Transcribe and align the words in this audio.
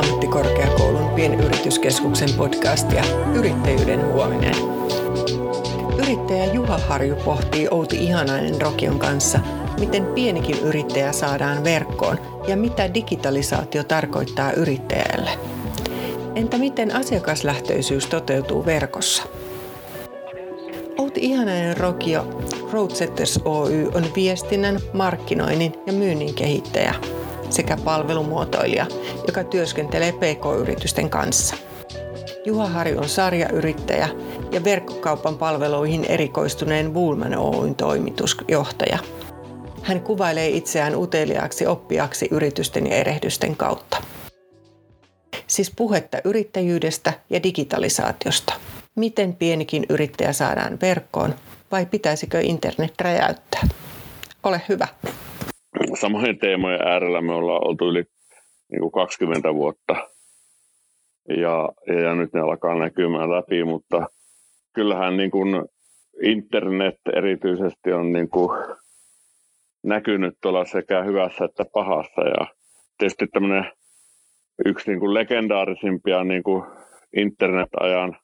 ammattikorkeakoulun 0.00 1.08
pienyrityskeskuksen 1.08 2.28
podcastia 2.36 3.04
Yrittäjyyden 3.34 4.06
huominen. 4.06 4.54
Yrittäjä 5.98 6.44
Juha 6.44 6.78
Harju 6.78 7.16
pohtii 7.16 7.68
Outi 7.70 7.96
Ihanainen 7.96 8.60
Rokion 8.60 8.98
kanssa, 8.98 9.40
miten 9.80 10.06
pienikin 10.06 10.58
yrittäjä 10.58 11.12
saadaan 11.12 11.64
verkkoon 11.64 12.18
ja 12.48 12.56
mitä 12.56 12.94
digitalisaatio 12.94 13.84
tarkoittaa 13.84 14.52
yrittäjälle. 14.52 15.30
Entä 16.34 16.58
miten 16.58 16.94
asiakaslähtöisyys 16.94 18.06
toteutuu 18.06 18.66
verkossa? 18.66 19.22
Outi 20.98 21.20
Ihanainen 21.20 21.76
Rokio 21.76 22.42
Roadsetters 22.72 23.40
Oy 23.44 23.90
on 23.94 24.04
viestinnän, 24.16 24.80
markkinoinnin 24.92 25.72
ja 25.86 25.92
myynnin 25.92 26.34
kehittäjä 26.34 26.94
sekä 27.50 27.76
palvelumuotoilija, 27.84 28.86
joka 29.26 29.44
työskentelee 29.44 30.12
pk-yritysten 30.12 31.10
kanssa. 31.10 31.56
Juha 32.44 32.66
Hari 32.66 32.96
on 32.96 33.08
sarjayrittäjä 33.08 34.08
ja 34.52 34.64
verkkokaupan 34.64 35.38
palveluihin 35.38 36.04
erikoistuneen 36.04 36.92
Bullman 36.92 37.38
Oyn 37.38 37.74
toimitusjohtaja. 37.74 38.98
Hän 39.82 40.00
kuvailee 40.00 40.48
itseään 40.48 40.96
uteliaaksi 40.96 41.66
oppiaksi 41.66 42.28
yritysten 42.30 42.86
ja 42.86 42.96
erehdysten 42.96 43.56
kautta. 43.56 44.02
Siis 45.46 45.72
puhetta 45.76 46.18
yrittäjyydestä 46.24 47.12
ja 47.30 47.42
digitalisaatiosta. 47.42 48.54
Miten 48.96 49.36
pienikin 49.36 49.86
yrittäjä 49.88 50.32
saadaan 50.32 50.78
verkkoon 50.80 51.34
vai 51.72 51.86
pitäisikö 51.86 52.40
internet 52.40 52.94
räjäyttää? 53.00 53.62
Ole 54.42 54.62
hyvä. 54.68 54.88
Samojen 55.94 56.38
teemojen 56.38 56.88
äärellä 56.88 57.20
me 57.20 57.32
ollaan 57.32 57.68
oltu 57.68 57.88
yli 57.88 58.04
niin 58.72 58.80
kuin 58.80 58.92
20 58.92 59.54
vuotta. 59.54 60.10
Ja, 61.28 61.68
ja 62.02 62.14
nyt 62.14 62.32
ne 62.32 62.40
alkaa 62.40 62.74
näkymään 62.74 63.30
läpi, 63.30 63.64
mutta 63.64 64.06
kyllähän 64.74 65.16
niin 65.16 65.30
kuin 65.30 65.64
internet 66.22 66.96
erityisesti 67.16 67.92
on 67.92 68.12
niin 68.12 68.28
kuin 68.28 68.50
näkynyt 69.82 70.34
tuolla 70.42 70.64
sekä 70.64 71.02
hyvässä 71.02 71.44
että 71.44 71.64
pahassa. 71.72 72.20
Ja 72.20 72.46
tietysti 72.98 73.26
tämmöinen 73.26 73.72
yksi 74.66 74.90
niin 74.90 75.00
kuin 75.00 75.14
legendaarisimpia 75.14 76.24
niin 76.24 76.42
kuin 76.42 76.64
internet-ajan 77.16 78.16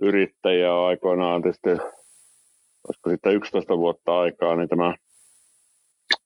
yrittäjiä 0.00 0.84
aikoinaan 0.84 1.42
tietysti 1.42 1.70
olisiko 2.88 3.10
sitten 3.10 3.34
11 3.34 3.78
vuotta 3.78 4.20
aikaa, 4.20 4.56
niin 4.56 4.68
tämä, 4.68 4.94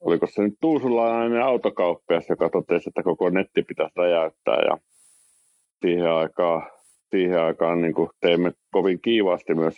oliko 0.01 0.27
se 0.27 0.43
nyt 0.43 0.55
tuusulainen 0.61 1.43
autokauppias, 1.43 2.29
joka 2.29 2.49
totesi, 2.49 2.91
että 2.91 3.03
koko 3.03 3.31
netti 3.31 3.63
pitäisi 3.63 3.93
räjäyttää 3.97 4.59
ja 4.69 4.79
siihen 5.81 6.11
aikaan, 6.11 6.71
siihen 7.11 7.41
aikaan 7.41 7.81
niin 7.81 7.95
kuin 7.95 8.11
teimme 8.21 8.53
kovin 8.73 9.01
kiivaasti 9.01 9.55
myös, 9.55 9.75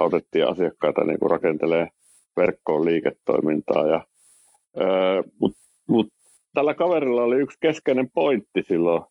autettiin 0.00 0.48
asiakkaita 0.48 1.04
niin 1.04 1.18
kuin 1.18 1.30
rakentelee 1.30 1.88
verkkoon 2.36 2.84
liiketoimintaa. 2.84 3.86
Ja, 3.86 4.06
öö, 4.80 5.22
Mutta 5.40 5.58
mut, 5.88 6.08
tällä 6.54 6.74
kaverilla 6.74 7.22
oli 7.22 7.36
yksi 7.36 7.58
keskeinen 7.60 8.10
pointti 8.14 8.62
silloin, 8.68 9.02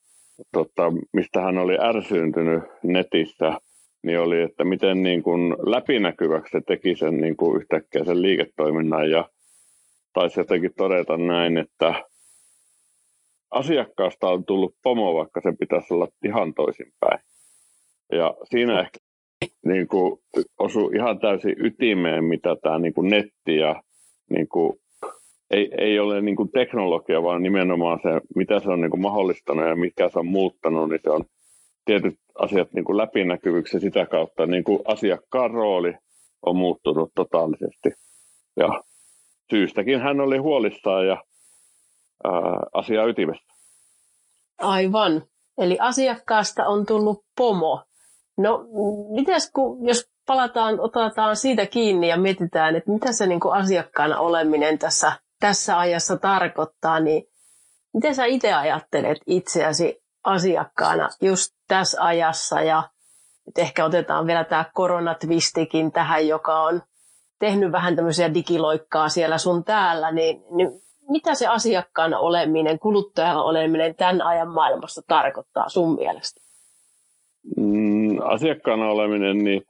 tota, 0.51 0.93
mistä 1.13 1.41
hän 1.41 1.57
oli 1.57 1.77
ärsyyntynyt 1.79 2.63
netissä– 2.83 3.53
niin 4.03 4.19
oli, 4.19 4.41
että 4.41 4.63
miten 4.63 5.03
niin 5.03 5.23
kuin 5.23 5.51
läpinäkyväksi 5.51 6.51
se 6.51 6.61
teki 6.67 6.95
sen 6.95 7.17
niin 7.17 7.37
kuin 7.37 7.61
yhtäkkiä 7.61 8.05
sen 8.05 8.21
liiketoiminnan 8.21 9.11
ja 9.11 9.29
taisi 10.13 10.39
jotenkin 10.39 10.71
todeta 10.77 11.17
näin, 11.17 11.57
että 11.57 12.03
asiakkaasta 13.51 14.27
on 14.27 14.45
tullut 14.45 14.75
pomo, 14.83 15.13
vaikka 15.13 15.41
sen 15.41 15.57
pitäisi 15.57 15.93
olla 15.93 16.07
ihan 16.25 16.53
toisinpäin. 16.53 17.19
Ja 18.11 18.33
siinä 18.43 18.79
ehkä 18.79 18.99
niin 19.65 19.87
kuin, 19.87 20.19
osui 20.59 20.95
ihan 20.95 21.19
täysin 21.19 21.55
ytimeen, 21.57 22.23
mitä 22.23 22.55
tämä 22.63 22.79
niin 22.79 22.93
kuin 22.93 23.09
netti 23.09 23.55
ja 23.55 23.83
niin 24.29 24.47
kuin, 24.47 24.79
ei, 25.51 25.71
ei 25.77 25.99
ole 25.99 26.21
niin 26.21 26.35
kuin 26.35 26.51
teknologia, 26.51 27.23
vaan 27.23 27.43
nimenomaan 27.43 27.99
se, 28.03 28.09
mitä 28.35 28.59
se 28.59 28.69
on 28.69 28.81
niin 28.81 28.91
kuin 28.91 29.01
mahdollistanut 29.01 29.67
ja 29.67 29.75
mikä 29.75 30.09
se 30.09 30.19
on 30.19 30.25
muuttanut, 30.27 30.89
niin 30.89 30.99
se 31.03 31.09
on 31.09 31.23
tietyt 31.85 32.15
asiat 32.39 32.73
niin 32.73 32.85
kuin 32.85 32.97
läpinäkyvyyksi 32.97 33.77
ja 33.77 33.81
sitä 33.81 34.05
kautta 34.05 34.45
niin 34.45 34.63
kuin 34.63 34.79
asiakkaan 34.85 35.51
rooli 35.51 35.93
on 36.45 36.55
muuttunut 36.55 37.11
totaalisesti. 37.15 37.89
Ja 38.57 38.83
syystäkin 39.49 40.01
hän 40.01 40.21
oli 40.21 40.37
huolissaan 40.37 41.07
ja 41.07 41.23
ää, 42.23 42.31
asia 42.73 43.05
ytimessä. 43.05 43.53
Aivan. 44.57 45.23
Eli 45.57 45.77
asiakkaasta 45.79 46.67
on 46.67 46.85
tullut 46.85 47.25
pomo. 47.37 47.83
No, 48.37 48.65
mitäs 49.09 49.51
kun, 49.51 49.87
jos 49.87 50.09
palataan, 50.25 50.79
otetaan 50.79 51.35
siitä 51.35 51.65
kiinni 51.65 52.09
ja 52.09 52.17
mietitään, 52.17 52.75
että 52.75 52.91
mitä 52.91 53.11
se 53.11 53.27
niin 53.27 53.39
kuin 53.39 53.53
asiakkaana 53.53 54.19
oleminen 54.19 54.79
tässä, 54.79 55.11
tässä 55.39 55.79
ajassa 55.79 56.17
tarkoittaa, 56.17 56.99
niin 56.99 57.23
miten 57.93 58.15
sä 58.15 58.25
itse 58.25 58.53
ajattelet 58.53 59.17
itseäsi 59.27 60.03
asiakkaana 60.23 61.09
just 61.21 61.53
tässä 61.67 62.03
ajassa 62.03 62.61
ja 62.61 62.89
nyt 63.45 63.57
ehkä 63.57 63.85
otetaan 63.85 64.27
vielä 64.27 64.43
tämä 64.43 64.65
koronatvistikin 64.73 65.91
tähän, 65.91 66.27
joka 66.27 66.61
on 66.61 66.81
tehnyt 67.43 67.71
vähän 67.71 67.95
tämmöisiä 67.95 68.33
digiloikkaa 68.33 69.09
siellä 69.09 69.37
sun 69.37 69.63
täällä, 69.63 70.11
niin, 70.11 70.43
niin 70.51 70.69
mitä 71.09 71.35
se 71.35 71.47
asiakkaana 71.47 72.19
oleminen, 72.19 72.79
kuluttajana 72.79 73.43
oleminen 73.43 73.95
tämän 73.95 74.21
ajan 74.21 74.47
maailmassa 74.47 75.01
tarkoittaa 75.07 75.69
sun 75.69 75.95
mielestä? 75.95 76.41
Mm, 77.57 78.17
asiakkaana 78.23 78.89
oleminen, 78.89 79.37
niin 79.37 79.61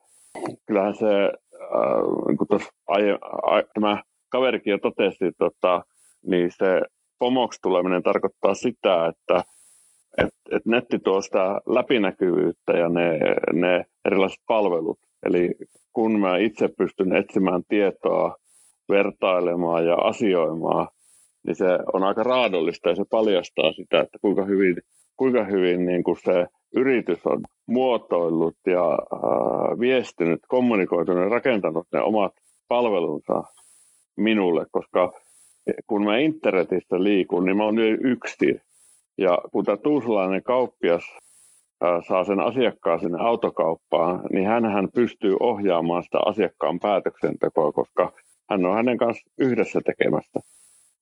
kyllähän 0.65 0.95
se, 0.95 1.23
äh, 1.61 2.27
niin 2.27 2.37
kuin 2.37 2.47
tuossa 2.47 2.73
aie, 2.87 3.13
a, 3.23 3.61
tämä 3.73 4.03
kaverikin 4.29 4.71
jo 4.71 4.77
totesi, 4.77 5.31
tota, 5.37 5.81
niin 6.25 6.51
se 6.57 6.81
pomoksi 7.19 7.59
tuleminen 7.61 8.03
tarkoittaa 8.03 8.53
sitä, 8.53 9.05
että 9.05 9.43
että 10.17 10.57
et 10.57 10.65
netti 10.65 10.99
tuo 10.99 11.21
sitä 11.21 11.61
läpinäkyvyyttä 11.65 12.71
ja 12.73 12.89
ne, 12.89 13.19
ne 13.53 13.85
erilaiset 14.05 14.41
palvelut. 14.47 14.99
Eli 15.25 15.49
kun 15.93 16.19
mä 16.19 16.37
itse 16.37 16.67
pystyn 16.77 17.15
etsimään 17.15 17.63
tietoa, 17.67 18.35
vertailemaan 18.89 19.85
ja 19.85 19.95
asioimaan, 19.95 20.87
niin 21.47 21.55
se 21.55 21.65
on 21.93 22.03
aika 22.03 22.23
raadollista 22.23 22.89
ja 22.89 22.95
se 22.95 23.03
paljastaa 23.09 23.71
sitä, 23.71 24.01
että 24.01 24.17
kuinka 24.21 24.45
hyvin, 24.45 24.77
kuinka 25.17 25.43
hyvin 25.43 25.85
niin 25.85 26.03
kuin 26.03 26.17
se 26.23 26.45
yritys 26.75 27.25
on 27.25 27.41
muotoillut 27.67 28.57
ja 28.67 28.91
äh, 28.91 29.79
viestinyt, 29.79 30.39
kommunikoitunut 30.47 31.23
ja 31.23 31.29
rakentanut 31.29 31.87
ne 31.93 32.01
omat 32.01 32.33
palvelunsa 32.67 33.43
minulle, 34.17 34.65
koska 34.71 35.13
kun 35.87 36.03
mä 36.03 36.17
internetissä 36.17 37.03
liikun, 37.03 37.45
niin 37.45 37.57
mä 37.57 37.63
oon 37.63 37.79
yksin 37.79 38.61
ja 39.17 39.37
kun 39.51 39.65
tämä 39.65 39.77
tuusalainen 39.77 40.43
kauppias 40.43 41.03
saa 42.07 42.23
sen 42.23 42.39
asiakkaan 42.39 42.99
sinne 42.99 43.17
autokauppaan, 43.21 44.21
niin 44.31 44.47
hän 44.47 44.89
pystyy 44.95 45.35
ohjaamaan 45.39 46.03
sitä 46.03 46.19
asiakkaan 46.25 46.79
päätöksentekoa, 46.79 47.71
koska 47.71 48.11
hän 48.49 48.65
on 48.65 48.75
hänen 48.75 48.97
kanssa 48.97 49.29
yhdessä 49.37 49.81
tekemässä. 49.85 50.39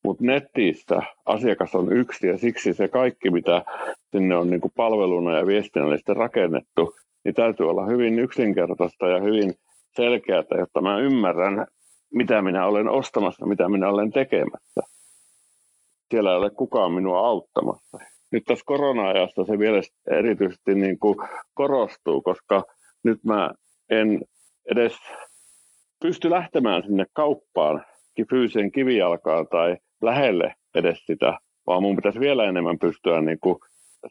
Mutta 0.03 0.25
netissä 0.25 1.01
asiakas 1.25 1.75
on 1.75 1.93
yksi 1.93 2.27
ja 2.27 2.37
siksi 2.37 2.73
se 2.73 2.87
kaikki, 2.87 3.29
mitä 3.29 3.63
sinne 4.11 4.35
on 4.35 4.49
niin 4.49 4.61
kuin 4.61 4.73
palveluna 4.75 5.37
ja 5.37 5.47
viestinnällisesti 5.47 6.13
rakennettu, 6.13 6.95
niin 7.25 7.35
täytyy 7.35 7.69
olla 7.69 7.85
hyvin 7.85 8.19
yksinkertaista 8.19 9.07
ja 9.07 9.21
hyvin 9.21 9.53
selkeää, 9.95 10.43
jotta 10.59 10.81
mä 10.81 10.99
ymmärrän, 10.99 11.67
mitä 12.13 12.41
minä 12.41 12.65
olen 12.65 12.89
ostamassa, 12.89 13.45
mitä 13.45 13.69
minä 13.69 13.89
olen 13.89 14.11
tekemässä 14.11 14.81
siellä 16.11 16.31
ei 16.31 16.37
ole 16.37 16.49
kukaan 16.49 16.91
minua 16.91 17.19
auttamassa. 17.19 17.97
Nyt 18.31 18.43
tässä 18.43 18.63
korona-ajassa 18.65 19.45
se 19.45 19.59
vielä 19.59 19.81
erityisesti 20.11 20.75
niin 20.75 20.99
kuin 20.99 21.15
korostuu, 21.53 22.21
koska 22.21 22.63
nyt 23.03 23.23
mä 23.23 23.51
en 23.89 24.21
edes 24.71 24.93
pysty 26.01 26.29
lähtemään 26.29 26.83
sinne 26.83 27.05
kauppaan 27.13 27.85
fyysisen 28.29 28.71
kivijalkaan 28.71 29.47
tai 29.47 29.77
lähelle 30.01 30.53
edes 30.75 31.05
sitä, 31.05 31.37
vaan 31.67 31.81
mun 31.81 31.95
pitäisi 31.95 32.19
vielä 32.19 32.49
enemmän 32.49 32.79
pystyä 32.79 33.21
niin 33.21 33.39
kuin 33.39 33.55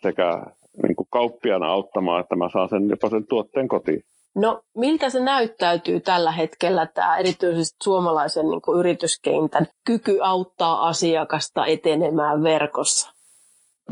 sekä 0.03 0.43
niin 0.83 0.97
kuin 0.97 1.07
kauppiana 1.11 1.67
auttamaan, 1.67 2.21
että 2.21 2.37
mä 2.37 2.49
saan 2.53 2.69
sen 2.69 2.89
jopa 2.89 3.11
sen 3.11 3.27
tuotteen 3.27 3.69
kotiin. 3.69 4.03
No 4.35 4.63
miltä 4.77 5.11
se 5.11 5.21
näyttäytyy 5.21 6.01
tällä 6.01 6.33
hetkellä 6.33 6.87
tämä 6.87 7.19
erityisesti 7.19 7.77
suomalaisen 7.83 8.51
niin 8.51 8.63
kuin 8.63 8.79
yrityskentän 8.79 9.67
kyky 9.87 10.19
auttaa 10.23 10.89
asiakasta 10.89 11.67
etenemään 11.67 12.43
verkossa? 12.43 13.20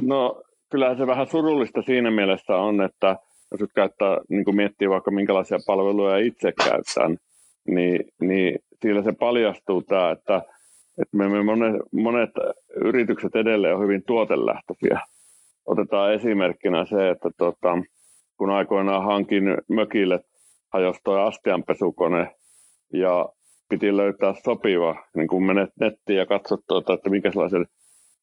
No 0.03 0.43
kyllähän 0.71 0.97
se 0.97 1.07
vähän 1.07 1.27
surullista 1.27 1.83
siinä 1.83 2.11
mielessä 2.11 2.57
on, 2.57 2.81
että 2.83 3.17
jos 3.53 3.61
nyt 3.61 3.71
käyttää, 3.75 4.19
niin 4.29 4.45
kuin 4.45 4.57
miettii 4.57 4.91
vaikka 4.91 5.11
minkälaisia 5.11 5.59
palveluja 5.67 6.17
itse 6.17 6.53
käytän, 6.53 7.17
niin, 7.67 8.05
niin 8.21 8.59
siellä 8.83 9.03
se 9.03 9.13
paljastuu 9.13 9.83
tämä, 9.83 10.11
että, 10.11 10.43
että 11.03 11.17
me 11.17 11.43
monet, 11.43 11.83
monet 11.93 12.31
yritykset 12.85 13.37
edelleen 13.37 13.75
on 13.75 13.83
hyvin 13.83 14.03
tuotelähtöisiä. 14.07 15.01
otetaan 15.67 16.15
esimerkkinä 16.15 16.85
se, 16.85 17.11
että 17.11 17.31
tota, 17.39 17.79
kun 18.39 18.51
aikoinaan 18.51 19.05
hankin 19.05 19.45
mökille 19.69 20.21
hajosi 20.73 21.01
astianpesukone 21.27 22.35
ja 22.93 23.29
piti 23.69 23.97
löytää 23.97 24.35
sopiva, 24.45 25.05
niin 25.17 25.29
kun 25.29 25.47
menet 25.47 25.71
nettiin 25.81 26.19
ja 26.19 26.27
katsot, 26.27 26.61
tuota, 26.69 26.93
että 26.93 27.11
minkä 27.11 27.31
sellaisen 27.31 27.67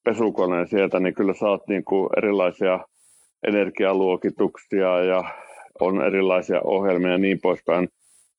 pesukoneen 0.05 0.67
sieltä, 0.67 0.99
niin 0.99 1.13
kyllä 1.13 1.33
saat 1.33 1.61
niin 1.67 1.83
kuin 1.83 2.09
erilaisia 2.17 2.79
energialuokituksia 3.47 5.03
ja 5.03 5.23
on 5.79 6.05
erilaisia 6.05 6.61
ohjelmia 6.63 7.11
ja 7.11 7.17
niin 7.17 7.39
poispäin. 7.41 7.89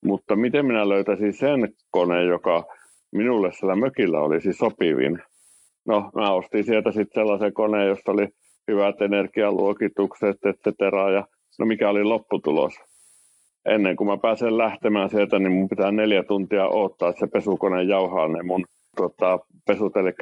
Mutta 0.04 0.36
miten 0.36 0.66
minä 0.66 0.88
löytäisin 0.88 1.32
sen 1.32 1.68
koneen, 1.90 2.28
joka 2.28 2.64
minulle 3.12 3.52
siellä 3.52 3.76
mökillä 3.76 4.20
olisi 4.20 4.52
sopivin? 4.52 5.18
No, 5.86 6.10
mä 6.14 6.32
ostin 6.32 6.64
sieltä 6.64 6.92
sitten 6.92 7.22
sellaisen 7.22 7.52
koneen, 7.52 7.88
josta 7.88 8.12
oli 8.12 8.28
hyvät 8.68 9.02
energialuokitukset, 9.02 10.36
etc. 10.44 10.66
Ja 11.14 11.26
no 11.58 11.66
mikä 11.66 11.90
oli 11.90 12.04
lopputulos? 12.04 12.74
Ennen 13.66 13.96
kuin 13.96 14.08
mä 14.08 14.16
pääsen 14.16 14.58
lähtemään 14.58 15.10
sieltä, 15.10 15.38
niin 15.38 15.52
mun 15.52 15.68
pitää 15.68 15.92
neljä 15.92 16.22
tuntia 16.22 16.68
odottaa, 16.68 17.08
että 17.08 17.20
se 17.20 17.26
pesukone 17.26 17.82
jauhaa 17.82 18.28
ne 18.28 18.42
mun 18.42 18.64
tota, 18.96 19.38
pesut. 19.66 19.96
Eli 19.96 20.12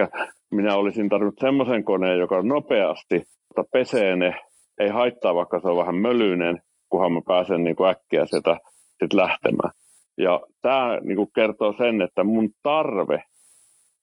minä 0.51 0.77
olisin 0.77 1.09
tarvinnut 1.09 1.39
semmoisen 1.41 1.85
koneen, 1.85 2.19
joka 2.19 2.43
nopeasti 2.43 3.23
tota, 3.55 3.69
pesee 3.73 4.17
ne, 4.17 4.35
ei 4.79 4.89
haittaa 4.89 5.35
vaikka 5.35 5.61
se 5.61 5.69
on 5.69 5.77
vähän 5.77 5.95
mölyinen, 5.95 6.63
kunhan 6.89 7.13
mä 7.13 7.21
pääsen 7.27 7.65
niin 7.65 7.77
kuin 7.77 7.91
äkkiä 7.91 8.27
sieltä 8.27 8.57
sit 9.03 9.13
lähtemään. 9.13 9.71
Ja 10.19 10.41
tämä 10.63 10.99
niin 11.03 11.17
kuin 11.17 11.31
kertoo 11.35 11.75
sen, 11.79 12.03
että 12.03 12.25
mun 12.25 12.51
tarve 12.63 13.23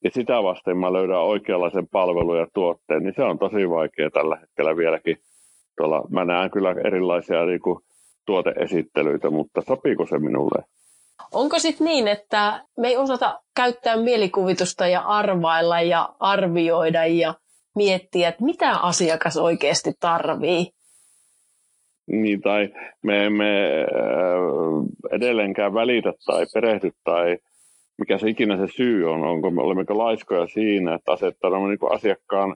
ja 0.04 0.12
sitä 0.12 0.44
vasten 0.44 0.78
mä 0.78 0.94
löydän 0.94 1.22
oikeanlaisen 1.22 1.88
palvelun 1.88 2.38
ja 2.38 2.48
tuotteen, 2.54 3.04
niin 3.04 3.14
se 3.16 3.24
on 3.24 3.40
tosi 3.40 3.70
vaikea 3.70 4.10
tällä 4.10 4.38
hetkellä 4.38 4.78
vieläkin. 4.78 5.18
Tuolla, 5.78 6.04
mä 6.10 6.26
näen 6.26 6.52
kyllä 6.52 6.76
erilaisia 6.86 7.46
niin 7.46 7.60
kuin, 7.60 7.80
tuoteesittelyitä, 8.26 9.30
mutta 9.30 9.62
sopiiko 9.62 10.06
se 10.06 10.20
minulle? 10.20 10.64
Onko 11.32 11.60
sitten 11.60 11.86
niin, 11.86 12.08
että 12.08 12.64
me 12.78 12.88
ei 12.88 12.98
osata 12.98 13.40
käyttää 13.56 13.98
mielikuvitusta 13.98 14.88
ja 14.88 15.02
arvailla 15.02 15.82
ja 15.82 16.10
arvioida 16.20 17.06
ja 17.06 17.34
miettiä, 17.76 18.30
että 18.30 18.44
mitä 18.44 18.78
asiakas 18.78 19.38
oikeasti 19.38 19.94
tarvii? 20.00 20.72
Niin, 22.08 22.42
tai 22.42 22.70
me 23.04 23.26
emme 23.26 23.68
äh, 23.82 25.12
edelleenkään 25.12 25.74
välitä 25.74 26.14
tai 26.26 26.46
perehdy 26.54 26.92
tai 27.04 27.38
mikä 27.98 28.18
se 28.18 28.30
ikinä 28.30 28.58
se 28.58 28.74
syy 28.76 29.12
on, 29.12 29.24
onko 29.24 29.52
me 29.52 29.62
olemmeko 29.62 29.98
laiskoja 29.98 30.48
siinä, 30.48 30.96
että 30.96 31.12
asettaa 31.12 31.50
niin 31.50 31.94
asiakkaan, 31.94 32.56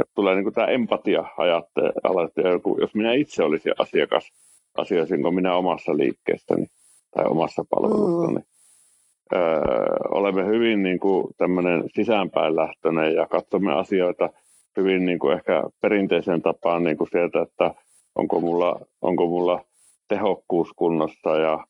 että 0.00 0.12
tulee 0.14 0.34
niin 0.34 0.52
tämä 0.52 0.66
empatia 0.66 1.24
ajattelu, 1.36 2.78
jos 2.80 2.94
minä 2.94 3.12
itse 3.12 3.42
olisin 3.42 3.72
asiakas, 3.78 4.32
asioisinko 4.76 5.30
minä 5.30 5.54
omassa 5.54 5.96
liikkeestäni 5.96 6.66
tai 7.10 7.24
omassa 7.24 7.64
palvelussani. 7.70 8.38
Mm. 8.38 8.44
Öö, 9.34 9.96
olemme 10.10 10.46
hyvin 10.46 10.82
niin 10.82 11.00
kuin 11.00 11.26
tämmöinen 11.36 11.84
sisäänpäin 11.94 12.56
lähtöinen 12.56 13.14
ja 13.14 13.26
katsomme 13.26 13.72
asioita 13.72 14.28
hyvin 14.76 15.06
niin 15.06 15.18
kuin 15.18 15.34
ehkä 15.34 15.62
perinteisen 15.80 16.42
tapaan 16.42 16.82
niin 16.82 16.96
kuin 16.96 17.10
sieltä, 17.10 17.42
että 17.42 17.74
onko 18.14 18.40
mulla, 18.40 18.80
onko 19.02 19.26
mulla 19.26 19.64
tehokkuus 20.08 20.68
kunnossa 20.76 21.36
ja 21.36 21.64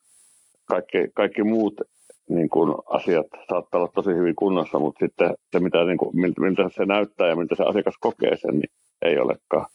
kaikki, 0.64 0.98
kaikki 1.14 1.42
muut 1.42 1.80
niin 2.28 2.48
kuin 2.48 2.74
asiat 2.86 3.26
saattaa 3.48 3.80
olla 3.80 3.92
tosi 3.94 4.10
hyvin 4.10 4.36
kunnossa, 4.36 4.78
mutta 4.78 5.06
sitten 5.06 5.34
se, 5.52 5.60
mitä, 5.60 5.84
niin 5.84 5.98
kuin, 5.98 6.10
miltä 6.16 6.68
se 6.76 6.84
näyttää 6.84 7.28
ja 7.28 7.36
miltä 7.36 7.54
se 7.54 7.62
asiakas 7.62 7.94
kokee 8.00 8.36
sen, 8.36 8.54
niin 8.54 8.70
ei 9.02 9.18
olekaan. 9.18 9.66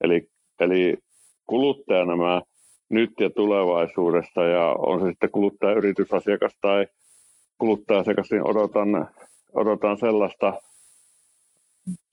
Eli, 0.00 0.28
eli 0.60 0.98
kuluttajana 1.46 2.16
mä 2.16 2.42
nyt 2.90 3.10
ja 3.20 3.30
tulevaisuudessa, 3.30 4.44
ja 4.44 4.74
on 4.78 5.00
se 5.00 5.06
sitten 5.06 5.30
kuluttajayritysasiakas 5.30 6.56
tai 6.60 6.86
kuluttaja-asiakas, 7.58 8.30
niin 8.30 8.48
odotan, 8.48 9.08
odotan 9.52 9.98
sellaista 9.98 10.52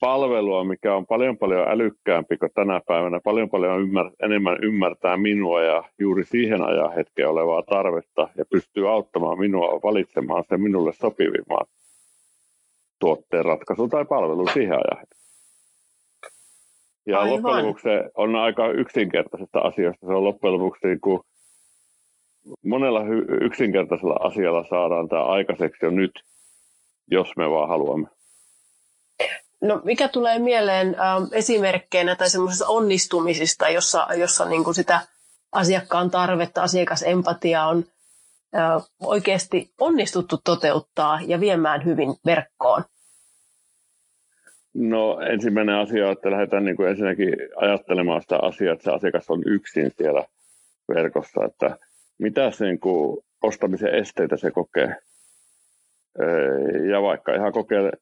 palvelua, 0.00 0.64
mikä 0.64 0.94
on 0.94 1.06
paljon 1.06 1.38
paljon 1.38 1.68
älykkäämpi 1.68 2.36
kuin 2.36 2.50
tänä 2.54 2.80
päivänä, 2.86 3.20
paljon 3.24 3.50
paljon 3.50 3.80
ymmär, 3.80 4.10
enemmän 4.22 4.58
ymmärtää 4.62 5.16
minua 5.16 5.62
ja 5.62 5.84
juuri 5.98 6.24
siihen 6.24 6.62
ajan 6.62 6.94
hetkeen 6.94 7.28
olevaa 7.28 7.62
tarvetta 7.62 8.28
ja 8.36 8.44
pystyy 8.50 8.90
auttamaan 8.90 9.38
minua 9.38 9.80
valitsemaan 9.82 10.44
se 10.48 10.56
minulle 10.56 10.92
sopivimman 10.92 11.66
tuotteen 12.98 13.44
ratkaisu 13.44 13.88
tai 13.88 14.04
palvelu 14.04 14.46
siihen 14.46 14.72
ajan 14.72 15.06
Ja 17.08 17.20
Aivan. 17.20 17.32
loppujen 17.32 17.66
lopuksi 17.66 17.82
se 17.82 18.10
on 18.14 18.36
aika 18.36 18.68
yksinkertaisesta 18.70 19.58
asioista. 19.58 20.06
Se 20.06 20.12
on 20.12 20.24
loppujen 20.24 20.54
lopuksi 20.54 20.86
niin 20.86 21.00
kuin 21.00 21.20
monella 22.64 23.00
yksinkertaisella 23.40 24.16
asialla 24.20 24.64
saadaan 24.70 25.08
tämä 25.08 25.24
aikaiseksi 25.24 25.86
jo 25.86 25.90
nyt, 25.90 26.12
jos 27.10 27.28
me 27.36 27.50
vaan 27.50 27.68
haluamme. 27.68 28.08
No 29.60 29.80
mikä 29.84 30.08
tulee 30.08 30.38
mieleen 30.38 30.88
äh, 30.88 31.22
esimerkkeinä 31.32 32.16
tai 32.16 32.30
semmoisista 32.30 32.66
onnistumisista, 32.66 33.68
jossa, 33.68 34.06
jossa 34.16 34.44
niin 34.44 34.64
kuin 34.64 34.74
sitä 34.74 35.00
asiakkaan 35.52 36.10
tarvetta, 36.10 36.62
asiakasempatiaa 36.62 37.68
on 37.68 37.84
äh, 38.56 38.82
oikeasti 39.02 39.72
onnistuttu 39.80 40.36
toteuttaa 40.44 41.20
ja 41.26 41.40
viemään 41.40 41.84
hyvin 41.84 42.14
verkkoon? 42.26 42.84
No 44.80 45.20
ensimmäinen 45.20 45.74
asia 45.74 46.06
on, 46.06 46.12
että 46.12 46.30
lähdetään 46.30 46.64
niin 46.64 46.76
kuin 46.76 46.88
ensinnäkin 46.88 47.34
ajattelemaan 47.56 48.22
sitä 48.22 48.38
asiaa, 48.42 48.72
että 48.72 48.84
se 48.84 48.90
asiakas 48.90 49.30
on 49.30 49.42
yksin 49.46 49.90
siellä 49.96 50.24
verkossa, 50.94 51.44
että 51.44 51.78
mitä 52.18 52.50
sen 52.50 52.66
niin 52.66 52.80
kuin 52.80 53.24
ostamisen 53.42 53.94
esteitä 53.94 54.36
se 54.36 54.50
kokee. 54.50 54.96
Ja 56.90 57.02
vaikka 57.02 57.34
ihan 57.34 57.52
kokee, 57.52 57.92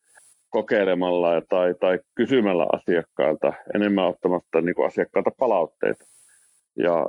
kokeilemalla 0.50 1.43
tai, 1.49 1.75
tai 1.81 1.99
kysymällä 2.14 2.67
asiakkailta, 2.73 3.52
enemmän 3.75 4.08
ottamasta 4.08 4.61
niin 4.61 4.75
kuin 4.75 4.87
asiakkailta 4.87 5.31
palautteita. 5.38 6.05
Ja 6.78 7.06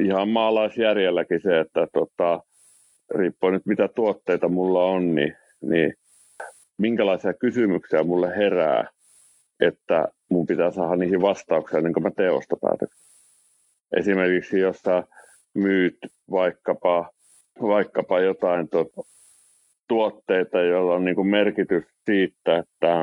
ihan 0.00 0.28
maalaisjärjelläkin 0.28 1.40
se, 1.40 1.60
että 1.60 1.86
tota, 1.92 2.40
riippuen 3.14 3.52
nyt 3.52 3.66
mitä 3.66 3.88
tuotteita 3.88 4.48
mulla 4.48 4.84
on, 4.84 5.14
niin, 5.14 5.36
niin 5.60 5.94
minkälaisia 6.78 7.34
kysymyksiä 7.34 8.02
mulle 8.02 8.36
herää, 8.36 8.88
että 9.60 10.08
mun 10.30 10.46
pitää 10.46 10.70
saada 10.70 10.96
niihin 10.96 11.22
vastauksia 11.22 11.78
ennen 11.78 11.92
kuin 11.92 12.02
mä 12.02 12.10
teen 12.10 12.32
ostopäätöksen. 12.32 13.08
Esimerkiksi 13.96 14.60
jos 14.60 14.78
sä 14.78 15.02
myyt 15.54 15.98
vaikkapa, 16.30 17.10
vaikkapa 17.62 18.20
jotain 18.20 18.68
tuotteita, 19.88 20.60
joilla 20.60 20.94
on 20.94 21.04
niin 21.04 21.14
kuin 21.14 21.28
merkitys 21.28 21.84
siitä, 22.04 22.58
että 22.58 22.96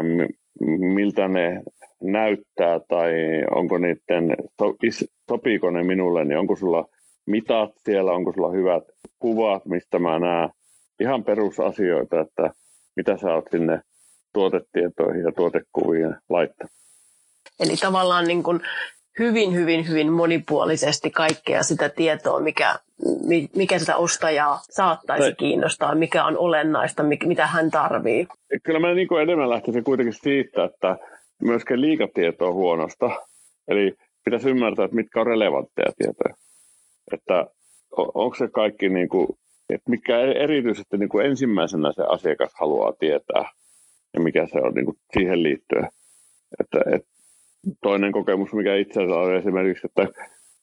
miltä 0.94 1.28
ne 1.28 1.62
näyttää 2.04 2.80
tai 2.88 3.14
onko 3.52 3.78
niiden, 3.78 4.36
sopiiko 5.30 5.72
ne 5.72 5.84
minulle, 5.84 6.26
niin 6.26 6.38
onko 6.38 6.56
sulla 6.56 6.86
mitat 7.26 7.72
siellä, 7.78 8.12
onko 8.12 8.34
sulla 8.34 8.52
hyvät 8.52 8.84
kuvat, 9.20 9.66
mistä 9.66 10.00
mä 10.00 10.20
näen 10.20 10.50
ihan 11.00 11.24
perusasioita, 11.24 12.22
että 12.22 12.54
mitä 12.96 13.18
sä 13.18 13.34
oot 13.34 13.46
sinne 13.52 13.82
tuotetietoihin 14.36 15.24
ja 15.24 15.32
tuotekuviin 15.32 16.16
laittaa. 16.30 16.68
Eli 17.60 17.76
tavallaan 17.82 18.26
niin 18.26 18.44
kuin 18.44 18.60
hyvin, 19.20 19.54
hyvin, 19.54 19.90
hyvin 19.90 20.12
monipuolisesti 20.12 21.12
kaikkea 21.12 21.64
sitä 21.64 21.90
tietoa, 21.90 22.40
mikä, 22.40 22.76
mikä 23.56 23.80
sitä 23.80 23.96
ostajaa 23.96 24.60
saattaisi 24.70 25.24
tai... 25.24 25.36
kiinnostaa, 25.36 25.96
mikä 25.96 26.26
on 26.26 26.38
olennaista, 26.38 27.04
mitä 27.04 27.48
hän 27.48 27.72
tarvii. 27.72 28.28
Kyllä 28.64 28.80
mä 28.80 28.94
niin 28.94 29.08
kuin 29.08 29.22
enemmän 29.22 29.50
lähtisin 29.50 29.84
kuitenkin 29.84 30.14
siitä, 30.14 30.64
että 30.64 30.98
myöskin 31.42 31.82
liikatietoa 31.82 32.52
huonosta. 32.52 33.10
Eli 33.68 33.94
pitäisi 34.26 34.50
ymmärtää, 34.50 34.86
että 34.86 34.96
mitkä 34.96 35.20
on 35.20 35.28
relevantteja 35.28 35.92
tietoja. 35.98 36.36
Että 37.14 37.46
onko 37.98 38.36
se 38.36 38.48
kaikki, 38.48 38.90
niin 38.90 39.10
kuin, 39.10 39.28
että 39.70 39.90
mikä 39.90 40.20
erityisesti 40.20 40.98
niin 40.98 41.10
kuin 41.10 41.26
ensimmäisenä 41.26 41.92
se 41.92 42.04
asiakas 42.10 42.52
haluaa 42.60 42.94
tietää 43.00 43.52
ja 44.16 44.22
mikä 44.22 44.48
se 44.48 44.60
on 44.62 44.74
niin 44.74 44.86
kuin 44.86 44.98
siihen 45.14 45.44
liittyen. 45.44 45.90
Että, 46.60 46.80
että 46.96 47.10
toinen 47.82 48.12
kokemus, 48.12 48.54
mikä 48.54 48.76
itse 48.76 49.00
asiassa 49.00 49.20
on 49.20 49.36
esimerkiksi, 49.36 49.88
että 49.88 50.08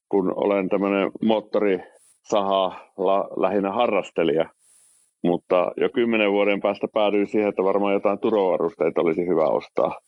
kun 0.08 0.32
olen 0.36 0.68
tämmöinen 0.68 1.10
moottorisaha 1.22 2.90
la, 2.96 3.28
lähinnä 3.36 3.72
harrastelija, 3.72 4.50
mutta 5.24 5.72
jo 5.76 5.88
kymmenen 5.88 6.32
vuoden 6.32 6.60
päästä 6.60 6.88
päädyin 6.94 7.26
siihen, 7.26 7.48
että 7.48 7.64
varmaan 7.64 7.94
jotain 7.94 8.18
turvavarusteita 8.18 9.00
olisi 9.00 9.26
hyvä 9.26 9.44
ostaa. 9.44 10.00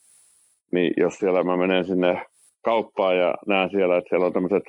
Niin 0.73 0.93
jos 0.97 1.15
siellä 1.15 1.45
mä 1.45 1.57
menen 1.57 1.85
sinne 1.85 2.27
kauppaan 2.65 3.19
ja 3.19 3.35
näen 3.47 3.71
siellä, 3.71 3.97
että 3.97 4.09
siellä 4.09 4.27
on 4.27 4.33
tämmöiset 4.33 4.63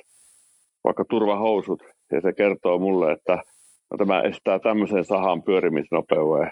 vaikka 0.84 1.04
turvahousut, 1.10 1.82
ja 2.12 2.20
se 2.20 2.32
kertoo 2.32 2.78
mulle, 2.78 3.12
että 3.12 3.42
no, 3.90 3.96
tämä 3.98 4.20
estää 4.20 4.58
tämmöisen 4.58 5.04
sahan 5.04 5.42
pyörimisnopeuden. 5.42 6.50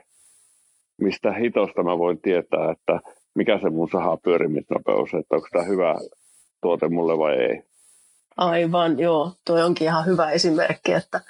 Mistä 1.01 1.33
hitosta 1.33 1.83
mä 1.83 1.99
voin 1.99 2.21
tietää, 2.21 2.71
että 2.73 3.01
mikä 3.35 3.59
se 3.59 3.71
mun 3.71 3.89
saha 3.89 4.17
pyörimisnopeus, 4.17 5.15
että 5.15 5.35
onko 5.35 5.49
tämä 5.53 5.65
hyvä 5.65 5.95
tuote 6.63 6.89
mulle 6.89 7.19
vai 7.19 7.35
ei. 7.35 7.63
Aivan, 8.37 8.99
joo. 8.99 9.33
Tuo 9.47 9.65
onkin 9.65 9.87
ihan 9.87 10.07
hyvä 10.07 10.31
esimerkki, 10.31 10.93
että 10.93 11.21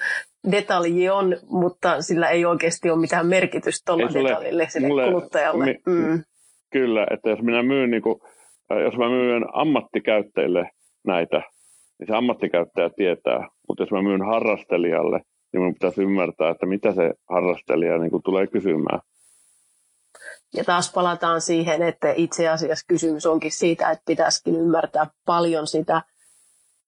detalji 0.50 1.10
on, 1.10 1.36
mutta 1.50 2.02
sillä 2.02 2.28
ei 2.28 2.44
oikeasti 2.44 2.90
ole 2.90 3.00
mitään 3.00 3.26
merkitystä 3.26 3.82
tuolla 3.86 4.14
detaljille 4.14 4.66
sille 4.68 4.88
mulle, 4.88 5.04
kuluttajalle. 5.04 5.64
Mi, 5.64 5.74
mm. 5.86 6.22
Kyllä, 6.72 7.06
että 7.10 7.30
jos 7.30 7.42
minä 7.42 7.62
myyn, 7.62 7.90
niin 7.90 8.02
kuin, 8.02 8.20
jos 8.84 8.96
mä 8.96 9.08
myyn 9.08 9.44
ammattikäyttäjille 9.52 10.70
näitä, 11.06 11.42
niin 11.98 12.06
se 12.06 12.16
ammattikäyttäjä 12.16 12.90
tietää. 12.96 13.48
Mutta 13.68 13.82
jos 13.82 13.90
mä 13.90 14.02
myyn 14.02 14.26
harrastelijalle, 14.26 15.20
niin 15.52 15.60
minun 15.60 15.74
pitäisi 15.74 16.02
ymmärtää, 16.02 16.50
että 16.50 16.66
mitä 16.66 16.92
se 16.92 17.12
harrastelija 17.30 17.98
niin 17.98 18.10
kuin 18.10 18.22
tulee 18.22 18.46
kysymään. 18.46 19.00
Ja 20.54 20.64
taas 20.64 20.92
palataan 20.92 21.40
siihen, 21.40 21.82
että 21.82 22.12
itse 22.16 22.48
asiassa 22.48 22.84
kysymys 22.88 23.26
onkin 23.26 23.52
siitä, 23.52 23.90
että 23.90 24.02
pitäisikin 24.06 24.56
ymmärtää 24.56 25.06
paljon 25.26 25.66
sitä, 25.66 26.02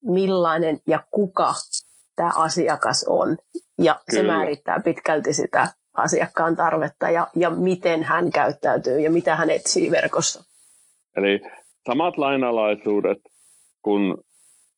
millainen 0.04 0.80
ja 0.86 1.04
kuka 1.10 1.52
tämä 2.16 2.30
asiakas 2.36 3.06
on. 3.08 3.36
Ja 3.78 4.00
Kyllä. 4.10 4.22
se 4.22 4.26
määrittää 4.26 4.80
pitkälti 4.84 5.32
sitä 5.32 5.68
asiakkaan 5.94 6.56
tarvetta 6.56 7.10
ja, 7.10 7.26
ja 7.36 7.50
miten 7.50 8.02
hän 8.02 8.30
käyttäytyy 8.30 9.00
ja 9.00 9.10
mitä 9.10 9.36
hän 9.36 9.50
etsii 9.50 9.90
verkossa. 9.90 10.44
Eli 11.16 11.40
samat 11.86 12.18
lainalaisuudet 12.18 13.18
kuin, 13.82 14.14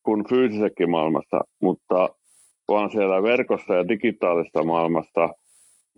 kuin 0.03 0.29
fyysisessäkin 0.29 0.91
maailmassa, 0.91 1.41
mutta 1.63 2.09
vaan 2.69 2.91
siellä 2.91 3.23
verkossa 3.23 3.75
ja 3.75 3.89
digitaalisessa 3.89 4.65
maailmassa 4.65 5.29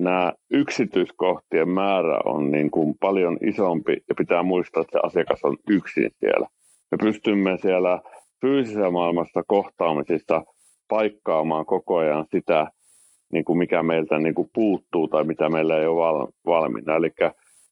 nämä 0.00 0.32
yksityiskohtien 0.50 1.68
määrä 1.68 2.20
on 2.24 2.50
niin 2.50 2.70
kuin 2.70 2.94
paljon 3.00 3.38
isompi 3.42 3.96
ja 4.08 4.14
pitää 4.14 4.42
muistaa, 4.42 4.80
että 4.80 4.92
se 4.92 5.06
asiakas 5.06 5.40
on 5.44 5.56
yksin 5.70 6.10
siellä. 6.20 6.46
Me 6.90 6.98
pystymme 7.00 7.58
siellä 7.58 8.00
fyysisessä 8.40 8.90
maailmassa 8.90 9.42
kohtaamisissa 9.46 10.42
paikkaamaan 10.88 11.66
koko 11.66 11.96
ajan 11.96 12.26
sitä, 12.30 12.66
niin 13.32 13.44
kuin 13.44 13.58
mikä 13.58 13.82
meiltä 13.82 14.18
niin 14.18 14.34
kuin 14.34 14.50
puuttuu 14.54 15.08
tai 15.08 15.24
mitä 15.24 15.48
meillä 15.48 15.78
ei 15.78 15.86
ole 15.86 16.28
valmiina. 16.46 16.96
Eli 16.96 17.10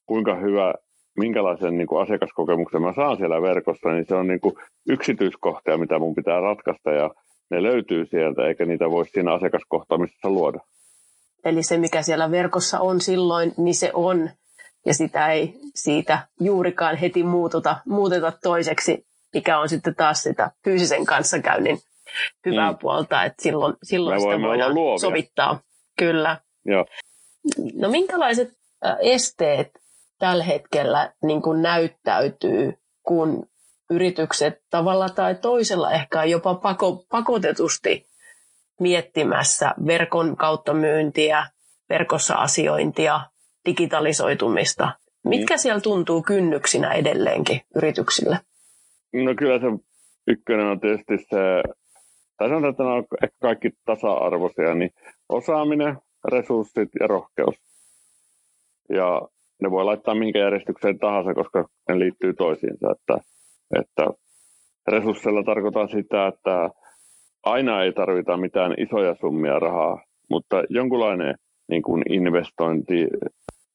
kuinka 0.07 0.35
hyvä, 0.35 0.75
minkälaisen 1.19 1.79
niin 1.79 1.87
kuin 1.87 2.03
asiakaskokemuksen 2.03 2.83
mä 2.83 2.93
saan 2.93 3.17
siellä 3.17 3.43
verkossa, 3.43 3.93
niin 3.93 4.05
se 4.09 4.15
on 4.15 4.27
niin 4.27 4.41
kuin 4.41 4.55
yksityiskohtia, 4.89 5.79
mitä 5.79 5.99
mun 5.99 6.15
pitää 6.15 6.41
ratkaista 6.41 6.91
ja 6.91 7.11
ne 7.51 7.63
löytyy 7.63 8.07
sieltä, 8.07 8.47
eikä 8.47 8.65
niitä 8.65 8.91
voi 8.91 9.07
siinä 9.07 9.33
asiakaskohtaamisessa 9.33 10.31
luoda. 10.31 10.59
Eli 11.49 11.63
se, 11.63 11.79
mikä 11.79 12.03
siellä 12.03 12.31
verkossa 12.31 12.81
on 12.81 13.01
silloin, 13.01 13.55
niin 13.57 13.75
se 13.75 13.91
on, 13.95 14.31
ja 14.87 14.95
sitä 14.95 15.33
ei 15.33 15.61
siitä 15.75 16.19
juurikaan 16.41 16.97
heti 16.97 17.23
muututa, 17.23 17.77
muuteta 17.87 18.33
toiseksi, 18.43 19.07
mikä 19.35 19.59
on 19.59 19.69
sitten 19.69 19.95
taas 19.95 20.23
sitä 20.23 20.51
fyysisen 20.65 21.07
kanssakäynnin 21.07 21.79
hyvää 22.47 22.73
mm. 22.73 22.79
puolta, 22.79 23.25
että 23.25 23.43
silloin, 23.43 23.75
silloin 23.83 24.21
sitä 24.21 24.41
voidaan 24.41 24.73
sovittaa. 25.01 25.61
Kyllä. 25.99 26.41
Joo. 26.65 26.87
No 27.75 27.89
minkälaiset 27.89 28.53
esteet 29.01 29.71
tällä 30.19 30.45
hetkellä 30.45 31.13
niin 31.23 31.43
kuin 31.43 31.63
näyttäytyy, 31.63 32.79
kun 33.03 33.47
yritykset 33.91 34.63
tavalla 34.71 35.09
tai 35.09 35.35
toisella 35.35 35.91
ehkä 35.91 36.25
jopa 36.25 36.55
pako, 36.55 37.05
pakotetusti 37.11 38.08
miettimässä 38.81 39.75
verkon 39.87 40.37
kautta 40.37 40.75
myyntiä, 40.75 41.47
verkossa 41.91 42.35
asiointia, 42.35 43.21
digitalisoitumista. 43.65 44.93
Mitkä 45.25 45.55
mm. 45.55 45.59
siellä 45.59 45.81
tuntuu 45.81 46.23
kynnyksinä 46.23 46.93
edelleenkin 46.93 47.61
yrityksille? 47.75 48.39
No 49.13 49.35
kyllä 49.39 49.59
se 49.59 49.67
ykkönen 50.27 50.67
on 50.67 50.81
tietysti 50.81 51.19
se 51.19 51.63
tai 52.39 52.49
sanotaan, 52.49 52.71
että 52.71 52.83
ne 52.83 52.89
on 52.89 53.05
ehkä 53.23 53.37
kaikki 53.43 53.71
tasa-arvoisia, 53.85 54.75
niin 54.75 54.91
osaaminen, 55.29 55.99
resurssit 56.25 56.89
ja 57.01 57.07
rohkeus. 57.07 57.55
Ja 58.89 59.23
ne 59.63 59.71
voi 59.71 59.85
laittaa 59.85 60.15
minkä 60.15 60.39
järjestykseen 60.39 60.99
tahansa, 60.99 61.35
koska 61.35 61.69
ne 61.89 61.99
liittyy 61.99 62.35
toisiinsa. 62.35 62.87
Että, 62.91 63.25
että 63.81 64.05
resursseilla 64.89 65.43
tarkoittaa 65.43 65.87
sitä, 65.87 66.27
että 66.27 66.71
aina 67.51 67.83
ei 67.83 67.93
tarvita 67.93 68.37
mitään 68.37 68.75
isoja 68.79 69.15
summia 69.21 69.59
rahaa, 69.59 70.03
mutta 70.31 70.63
jonkunlainen 70.69 71.35
niin 71.69 71.83
kuin 71.83 72.03
investointi, 72.11 73.07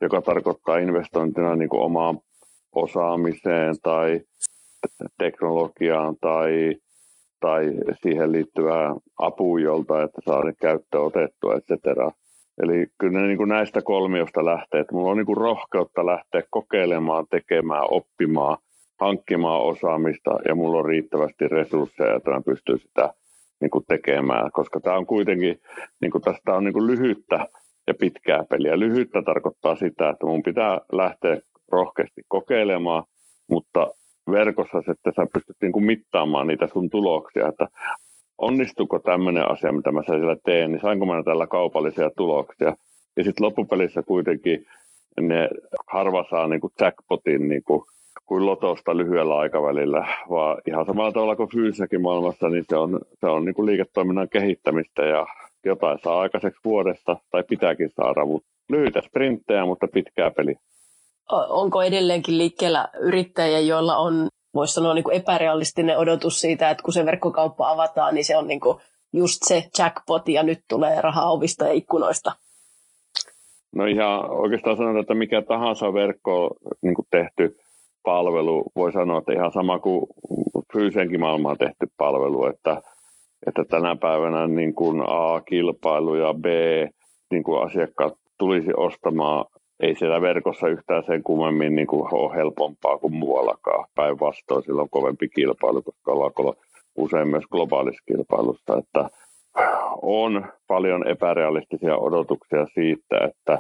joka 0.01 0.21
tarkoittaa 0.21 0.77
investointina 0.77 1.55
niin 1.55 1.69
kuin 1.69 1.81
omaan 1.81 2.19
osaamiseen 2.75 3.75
tai 3.83 4.21
teknologiaan 5.17 6.15
tai 6.21 6.75
tai 7.39 7.73
siihen 8.01 8.31
liittyvää 8.31 8.95
apua 9.19 9.59
jolta, 9.59 10.03
että 10.03 10.21
saa 10.25 10.43
ne 10.43 10.53
käyttöön 10.61 11.03
otettua, 11.03 11.55
etc. 11.55 11.71
Eli 12.63 12.87
kyllä 12.99 13.19
ne 13.19 13.27
niin 13.27 13.37
kuin 13.37 13.49
näistä 13.49 13.81
kolmiosta 13.81 14.45
lähtee, 14.45 14.79
että 14.79 14.95
mulla 14.95 15.11
on 15.11 15.17
niin 15.17 15.25
kuin 15.25 15.37
rohkeutta 15.37 16.05
lähteä 16.05 16.41
kokeilemaan, 16.49 17.25
tekemään, 17.29 17.87
oppimaan, 17.89 18.57
hankkimaan 18.99 19.61
osaamista 19.61 20.31
ja 20.47 20.55
mulla 20.55 20.77
on 20.77 20.85
riittävästi 20.85 21.47
resursseja, 21.47 22.15
että 22.15 22.31
mä 22.31 22.41
pystyn 22.41 22.79
sitä 22.79 23.13
niin 23.63 23.71
kuin 23.71 23.85
tekemään, 23.87 24.51
koska 24.51 24.79
tämä 24.79 24.97
on 24.97 25.05
kuitenkin, 25.05 25.61
niin 26.01 26.11
kuin 26.11 26.21
tästä 26.21 26.53
on 26.53 26.63
niin 26.63 26.73
kuin 26.73 26.87
lyhyttä 26.87 27.47
ja 27.87 27.93
pitkää 27.93 28.43
peliä. 28.49 28.79
Lyhyttä 28.79 29.21
tarkoittaa 29.21 29.75
sitä, 29.75 30.09
että 30.09 30.25
mun 30.25 30.43
pitää 30.43 30.81
lähteä 30.91 31.37
rohkeasti 31.71 32.21
kokeilemaan, 32.27 33.03
mutta 33.49 33.91
verkossa, 34.31 34.77
että 34.77 35.11
sä 35.15 35.27
pystyt 35.33 35.55
niin 35.61 35.71
kuin 35.71 35.85
mittaamaan 35.85 36.47
niitä 36.47 36.67
sun 36.67 36.89
tuloksia, 36.89 37.47
että 37.47 37.67
onnistuko 38.37 38.99
tämmöinen 38.99 39.51
asia, 39.51 39.71
mitä 39.71 39.91
mä 39.91 40.03
siellä 40.03 40.35
teen, 40.45 40.71
niin 40.71 40.81
sainko 40.81 41.05
mä 41.05 41.23
tällä 41.23 41.47
kaupallisia 41.47 42.09
tuloksia. 42.17 42.75
Ja 43.17 43.23
sitten 43.23 43.45
loppupelissä 43.45 44.03
kuitenkin 44.03 44.65
ne 45.21 45.49
harva 45.87 46.25
saa 46.29 46.47
niin 46.47 46.61
kuin 46.61 46.73
jackpotin 46.81 47.49
niin 47.49 47.63
kuin, 47.63 47.83
kuin 48.25 48.45
lotosta 48.45 48.97
lyhyellä 48.97 49.37
aikavälillä, 49.37 50.07
vaan 50.29 50.61
ihan 50.67 50.85
samalla 50.85 51.11
tavalla 51.11 51.35
kuin 51.35 51.51
fyysissäkin 51.51 52.01
maailmassa, 52.01 52.49
niin 52.49 52.65
se 52.69 52.77
on, 52.77 52.99
se 53.19 53.27
on 53.27 53.45
niin 53.45 53.55
kuin 53.55 53.65
liiketoiminnan 53.65 54.29
kehittämistä 54.29 55.01
ja 55.01 55.25
jotain 55.65 55.99
saa 56.03 56.19
aikaiseksi 56.19 56.59
vuodesta 56.65 57.17
tai 57.31 57.43
pitääkin 57.43 57.89
saada, 57.95 58.25
mutta 58.25 58.47
lyhyitä 58.69 59.01
sprinttejä, 59.01 59.65
mutta 59.65 59.87
pitkää 59.87 60.31
peliä 60.31 60.59
onko 61.31 61.81
edelleenkin 61.81 62.37
liikkeellä 62.37 62.87
yrittäjiä, 62.99 63.59
joilla 63.59 63.97
on, 63.97 64.27
voisi 64.53 64.73
sanoa, 64.73 64.93
niin 64.93 65.03
kuin 65.03 65.15
epärealistinen 65.15 65.97
odotus 65.97 66.41
siitä, 66.41 66.69
että 66.69 66.83
kun 66.83 66.93
se 66.93 67.05
verkkokauppa 67.05 67.69
avataan, 67.71 68.15
niin 68.15 68.25
se 68.25 68.37
on 68.37 68.47
niin 68.47 68.59
kuin 68.59 68.77
just 69.13 69.43
se 69.43 69.63
jackpot 69.79 70.29
ja 70.29 70.43
nyt 70.43 70.59
tulee 70.69 71.01
rahaa 71.01 71.31
ovista 71.31 71.65
ja 71.65 71.73
ikkunoista? 71.73 72.31
No 73.75 73.85
ihan 73.85 74.29
oikeastaan 74.29 74.77
sanotaan, 74.77 75.01
että 75.01 75.13
mikä 75.13 75.41
tahansa 75.41 75.93
verkko 75.93 76.55
niin 76.81 76.95
kuin 76.95 77.07
tehty 77.11 77.57
palvelu, 78.03 78.63
voi 78.75 78.91
sanoa, 78.91 79.17
että 79.17 79.33
ihan 79.33 79.51
sama 79.51 79.79
kuin 79.79 80.07
fyysenkin 80.73 81.19
maailmaan 81.19 81.57
tehty 81.57 81.87
palvelu, 81.97 82.45
että, 82.45 82.81
että 83.47 83.63
tänä 83.65 83.95
päivänä 83.95 84.47
niin 84.47 84.75
kuin 84.75 85.01
A, 85.07 85.41
kilpailu 85.41 86.15
ja 86.15 86.33
B, 86.33 86.45
niin 87.31 87.43
kuin 87.43 87.63
asiakkaat 87.63 88.13
tulisi 88.37 88.71
ostamaan 88.77 89.45
ei 89.79 89.95
siellä 89.95 90.21
verkossa 90.21 90.67
yhtään 90.67 91.03
sen 91.03 91.23
kummemmin 91.23 91.75
niin 91.75 91.87
kuin 91.87 92.13
ole 92.13 92.35
helpompaa 92.35 92.97
kuin 92.97 93.15
muuallakaan. 93.15 93.85
Päinvastoin 93.95 94.63
sillä 94.63 94.81
on 94.81 94.89
kovempi 94.89 95.29
kilpailu, 95.29 95.81
koska 95.81 96.11
ollaan 96.11 96.55
usein 96.95 97.27
myös 97.27 97.43
globaalissa 97.51 98.03
kilpailussa. 98.05 98.77
Että 98.77 99.09
on 100.01 100.45
paljon 100.67 101.07
epärealistisia 101.07 101.97
odotuksia 101.97 102.65
siitä, 102.73 103.17
että 103.29 103.59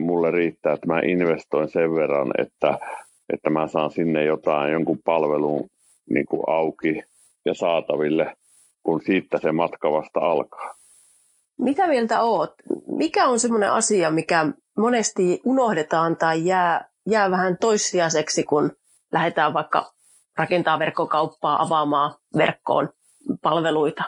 mulle 0.00 0.30
riittää, 0.30 0.72
että 0.72 0.86
mä 0.86 1.00
investoin 1.00 1.68
sen 1.68 1.94
verran, 1.94 2.30
että, 2.38 2.78
että 3.32 3.50
mä 3.50 3.66
saan 3.66 3.90
sinne 3.90 4.24
jotain, 4.24 4.72
jonkun 4.72 4.98
palvelun 5.04 5.70
niin 6.10 6.26
kuin 6.26 6.42
auki 6.46 7.02
ja 7.44 7.54
saataville, 7.54 8.36
kun 8.82 9.00
siitä 9.02 9.38
se 9.38 9.52
matka 9.52 9.92
vasta 9.92 10.20
alkaa. 10.20 10.74
Mitä 11.58 11.88
mieltä 11.88 12.22
oot? 12.22 12.54
Mikä 12.86 13.26
on 13.26 13.40
semmoinen 13.40 13.72
asia, 13.72 14.10
mikä 14.10 14.46
monesti 14.78 15.40
unohdetaan 15.44 16.16
tai 16.16 16.44
jää, 16.44 16.88
jää 17.06 17.30
vähän 17.30 17.58
toissijaiseksi, 17.58 18.42
kun 18.42 18.72
lähdetään 19.12 19.54
vaikka 19.54 19.92
rakentaa 20.38 20.78
verkkokauppaa, 20.78 21.62
avaamaan 21.62 22.14
verkkoon 22.36 22.88
palveluita? 23.42 24.04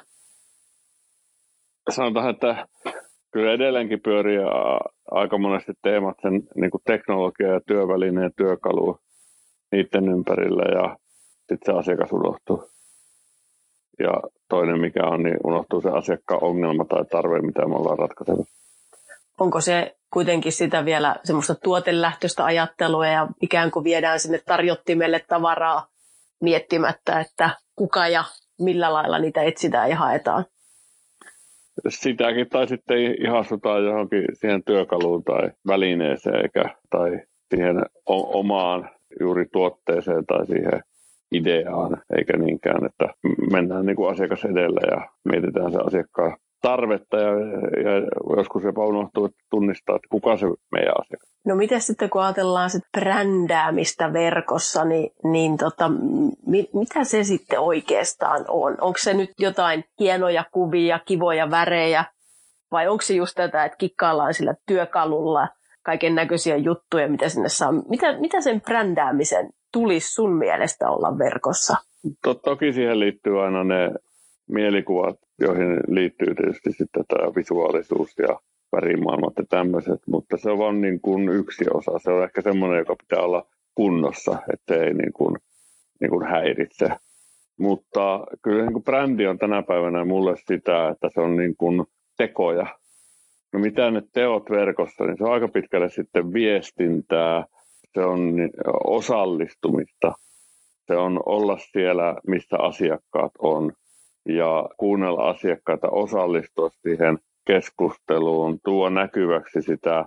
Sanotaan, 1.91 2.31
että 2.31 2.67
kyllä 3.33 3.53
edelleenkin 3.53 4.01
pyörii 4.01 4.39
aika 5.11 5.39
monesti 5.39 5.73
teemat 5.83 6.17
sen 6.23 6.43
niin 6.55 6.71
kuin 6.71 6.83
teknologia 6.87 7.53
ja 7.53 7.61
työvälineen 7.67 8.31
työkalu 8.37 8.99
niiden 9.73 10.09
ympärillä 10.09 10.81
ja 10.81 10.97
sitten 11.39 11.59
se 11.75 11.79
asiakas 11.79 12.13
unohtuu. 12.13 12.71
Ja 13.99 14.13
toinen 14.49 14.81
mikä 14.81 15.07
on, 15.07 15.23
niin 15.23 15.37
unohtuu 15.45 15.81
se 15.81 15.89
asiakkaan 15.89 16.45
ongelma 16.45 16.85
tai 16.85 17.05
tarve, 17.05 17.41
mitä 17.41 17.69
me 17.69 17.75
ollaan 17.75 17.99
ratkaisemassa. 17.99 18.55
Onko 19.41 19.61
se 19.61 19.97
kuitenkin 20.13 20.53
sitä 20.53 20.85
vielä 20.85 21.17
semmoista 21.25 21.55
tuotelähtöistä 21.55 22.45
ajattelua 22.45 23.07
ja 23.07 23.29
ikään 23.43 23.71
kuin 23.71 23.85
viedään 23.85 24.21
sinne 24.21 24.41
tarjottimelle 24.47 25.25
tavaraa 25.29 25.87
miettimättä, 26.41 27.21
että 27.21 27.51
kuka 27.77 28.09
ja 28.09 28.25
millä 28.61 28.93
lailla 28.93 29.19
niitä 29.19 29.43
etsitään 29.43 29.91
ja 29.91 29.97
haetaan? 29.97 30.45
Sitäkin 31.89 32.49
tai 32.49 32.69
sitten 32.69 32.99
ihastutaan 32.99 33.85
johonkin 33.85 34.25
siihen 34.33 34.65
työkaluun 34.65 35.25
tai 35.25 35.51
välineeseen 35.67 36.43
eikä, 36.43 36.65
tai 36.91 37.21
siihen 37.55 37.83
omaan 38.07 38.91
juuri 39.21 39.47
tuotteeseen 39.53 40.27
tai 40.27 40.47
siihen 40.47 40.81
ideaan, 41.33 42.03
eikä 42.19 42.37
niinkään, 42.37 42.87
että 42.87 43.15
mennään 43.53 43.87
niin 43.87 43.97
kuin 43.97 44.11
asiakas 44.11 44.45
edellä 44.45 44.81
ja 44.91 45.09
mietitään 45.25 45.73
se 45.73 45.79
asiakkaan 45.87 46.37
tarvetta 46.65 47.17
ja, 47.17 47.31
ja 47.85 47.93
joskus 48.37 48.65
jopa 48.65 48.87
unohtuu 48.87 49.25
että 49.25 49.45
tunnistaa, 49.51 49.97
että 49.97 50.09
kuka 50.11 50.37
se 50.37 50.47
meidän 50.73 50.95
asiakas. 51.01 51.29
No 51.47 51.57
miten 51.57 51.81
sitten 51.81 52.11
kun 52.11 52.23
ajatellaan 52.23 52.71
sit 52.71 52.83
brändäämistä 52.93 54.13
verkossa, 54.13 54.85
niin, 54.85 55.11
niin 55.25 55.57
tota, 55.57 55.91
mi, 56.47 56.69
mitä 56.75 57.05
se 57.05 57.25
sitten 57.25 57.61
oikeastaan 57.61 58.45
on? 58.49 58.77
Onko 58.81 58.99
se 58.99 59.15
nyt 59.15 59.31
jotain 59.39 59.85
hienoja 60.01 60.45
kuvia, 60.53 60.99
kivoja 60.99 61.51
värejä 61.51 62.05
vai 62.73 62.89
onko 62.89 63.03
se 63.03 63.15
just 63.15 63.35
tätä, 63.35 63.65
että 63.65 63.77
kikkaillaan 63.77 64.35
sillä 64.35 64.55
työkalulla 64.67 65.49
kaiken 65.83 66.15
näköisiä 66.15 66.57
juttuja, 66.57 67.09
mitä 67.09 67.29
sinne 67.29 67.49
saa? 67.49 67.73
Mitä, 67.73 68.21
mitä 68.21 68.41
sen 68.41 68.61
brändäämisen 68.61 69.51
tulisi 69.73 70.13
sun 70.13 70.33
mielestä 70.33 70.91
olla 70.91 71.19
verkossa? 71.19 71.77
Toki 72.45 72.73
siihen 72.73 73.01
liittyy 73.01 73.45
aina 73.45 73.65
ne 73.65 73.91
mielikuvat, 74.49 75.17
joihin 75.41 75.81
liittyy 75.89 76.35
tietysti 76.35 76.73
sitten 76.73 77.05
tämä 77.09 77.35
visuaalisuus 77.37 78.19
ja 78.19 78.41
värimaailmat 78.73 79.33
ja 79.39 79.45
tämmöiset, 79.49 80.01
mutta 80.07 80.37
se 80.37 80.51
on 80.51 80.59
vain 80.59 80.81
niin 80.81 81.01
kuin 81.01 81.29
yksi 81.29 81.65
osa. 81.75 81.99
Se 81.99 82.11
on 82.11 82.25
ehkä 82.25 82.41
semmoinen, 82.41 82.79
joka 82.79 82.97
pitää 82.97 83.25
olla 83.25 83.47
kunnossa, 83.75 84.39
ettei 84.53 84.95
niin 84.95 85.13
kuin, 85.13 85.37
niin 86.01 86.11
kuin 86.11 86.27
häiritse. 86.27 86.89
Mutta 87.59 88.27
kyllä 88.43 88.63
niin 88.63 88.73
kuin 88.73 88.85
brändi 88.85 89.27
on 89.27 89.39
tänä 89.39 89.63
päivänä 89.63 90.05
mulle 90.05 90.37
sitä, 90.37 90.89
että 90.89 91.09
se 91.15 91.21
on 91.21 91.37
niin 91.37 91.57
kuin 91.57 91.85
tekoja. 92.17 92.67
No 93.53 93.61
mitä 93.61 93.91
ne 93.91 94.03
teot 94.13 94.51
verkossa, 94.51 95.05
niin 95.05 95.19
se 95.19 95.25
on 95.25 95.33
aika 95.33 95.49
pitkälle 95.49 95.91
sitten 95.91 96.33
viestintää, 96.33 97.45
se 97.95 98.01
on 98.01 98.35
osallistumista, 98.85 100.13
se 100.87 100.97
on 100.97 101.21
olla 101.27 101.59
siellä, 101.73 102.15
missä 102.27 102.57
asiakkaat 102.59 103.33
on 103.39 103.73
ja 104.29 104.69
kuunnella 104.77 105.29
asiakkaita, 105.29 105.89
osallistua 105.91 106.69
siihen 106.69 107.19
keskusteluun, 107.47 108.59
tuo 108.65 108.89
näkyväksi 108.89 109.63
sitä 109.63 110.05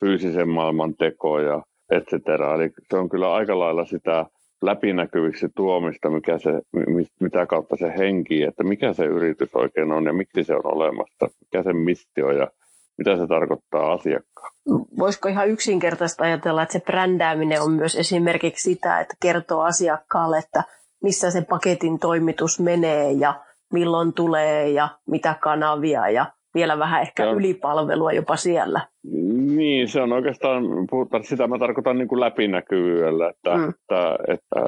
fyysisen 0.00 0.48
maailman 0.48 0.94
tekoja, 0.94 1.62
etc. 1.90 2.12
Eli 2.54 2.70
se 2.90 2.96
on 2.96 3.08
kyllä 3.08 3.34
aika 3.34 3.58
lailla 3.58 3.84
sitä 3.84 4.26
läpinäkyviksi 4.62 5.48
tuomista, 5.56 6.10
mikä 6.10 6.38
se, 6.38 6.50
mitä 7.20 7.46
kautta 7.46 7.76
se 7.76 7.92
henki, 7.98 8.42
että 8.42 8.64
mikä 8.64 8.92
se 8.92 9.04
yritys 9.04 9.54
oikein 9.54 9.92
on 9.92 10.04
ja 10.04 10.12
miksi 10.12 10.44
se 10.44 10.54
on 10.54 10.74
olemassa, 10.74 11.28
mikä 11.40 11.62
se 11.62 11.72
mistio 11.72 12.30
ja 12.30 12.48
mitä 12.98 13.16
se 13.16 13.26
tarkoittaa 13.26 13.92
asiakkaan. 13.92 14.52
Voisiko 14.98 15.28
ihan 15.28 15.48
yksinkertaisesti 15.48 16.22
ajatella, 16.22 16.62
että 16.62 16.72
se 16.72 16.80
brändääminen 16.80 17.62
on 17.62 17.72
myös 17.72 17.96
esimerkiksi 17.96 18.74
sitä, 18.74 19.00
että 19.00 19.14
kertoo 19.20 19.60
asiakkaalle, 19.60 20.38
että 20.38 20.62
missä 21.02 21.30
se 21.30 21.42
paketin 21.42 21.98
toimitus 21.98 22.60
menee 22.60 23.12
ja 23.12 23.45
milloin 23.72 24.12
tulee 24.12 24.70
ja 24.70 24.88
mitä 25.06 25.34
kanavia 25.40 26.10
ja 26.10 26.26
vielä 26.54 26.78
vähän 26.78 27.02
ehkä 27.02 27.24
ja. 27.24 27.32
ylipalvelua 27.32 28.12
jopa 28.12 28.36
siellä. 28.36 28.80
Niin, 29.56 29.88
se 29.88 30.02
on 30.02 30.12
oikeastaan, 30.12 30.64
puhutaan, 30.90 31.24
sitä 31.24 31.46
mä 31.46 31.58
tarkoitan 31.58 31.98
niin 31.98 32.08
kuin 32.08 32.20
läpinäkyvyydellä, 32.20 33.28
että, 33.28 33.56
mm. 33.56 33.68
että, 33.68 34.18
että 34.28 34.60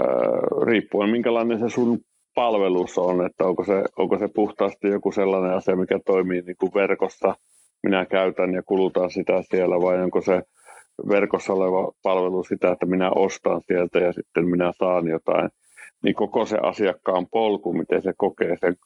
riippuen 0.67 1.11
minkälainen 1.11 1.59
se 1.59 1.69
sun 1.69 1.99
palvelus 2.35 2.99
on, 2.99 3.27
että 3.27 3.45
onko 3.45 3.65
se, 3.65 3.85
onko 3.97 4.19
se 4.19 4.29
puhtaasti 4.35 4.89
joku 4.89 5.13
sellainen 5.13 5.55
asia, 5.55 5.77
mikä 5.77 6.01
toimii 6.07 6.43
niin 6.43 6.57
kuin 6.61 6.75
verkossa, 6.75 7.35
minä 7.83 8.07
käytän 8.07 8.55
ja 8.55 8.63
kulutan 8.63 9.11
sitä 9.11 9.43
siellä, 9.43 9.81
vai 9.81 10.03
onko 10.03 10.21
se 10.21 10.43
verkossa 11.09 11.53
oleva 11.53 11.93
palvelu 12.03 12.45
sitä, 12.45 12.73
että 12.73 12.87
minä 12.87 13.11
ostan 13.11 13.61
sieltä 13.67 13.99
ja 13.99 14.13
sitten 14.13 14.49
minä 14.49 14.73
saan 14.79 15.09
jotain, 15.09 15.51
niin 16.05 16.15
koko 16.15 16.47
se 16.47 16.59
asiakkaan 16.63 17.27
polku, 17.31 17.73
miten 17.73 18.03
se 18.03 18.13
kokee 18.17 18.57
sen 18.61 18.77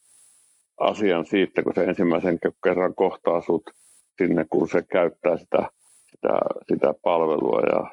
asian 0.79 1.25
siitä, 1.25 1.63
kun 1.63 1.73
se 1.75 1.83
ensimmäisen 1.83 2.37
kerran 2.63 2.95
kohtaa 2.95 3.41
sut 3.41 3.63
sinne, 4.17 4.45
kun 4.49 4.69
se 4.69 4.83
käyttää 4.91 5.37
sitä, 5.37 5.69
sitä, 6.11 6.39
sitä 6.67 6.93
palvelua. 7.03 7.61
Ja, 7.61 7.89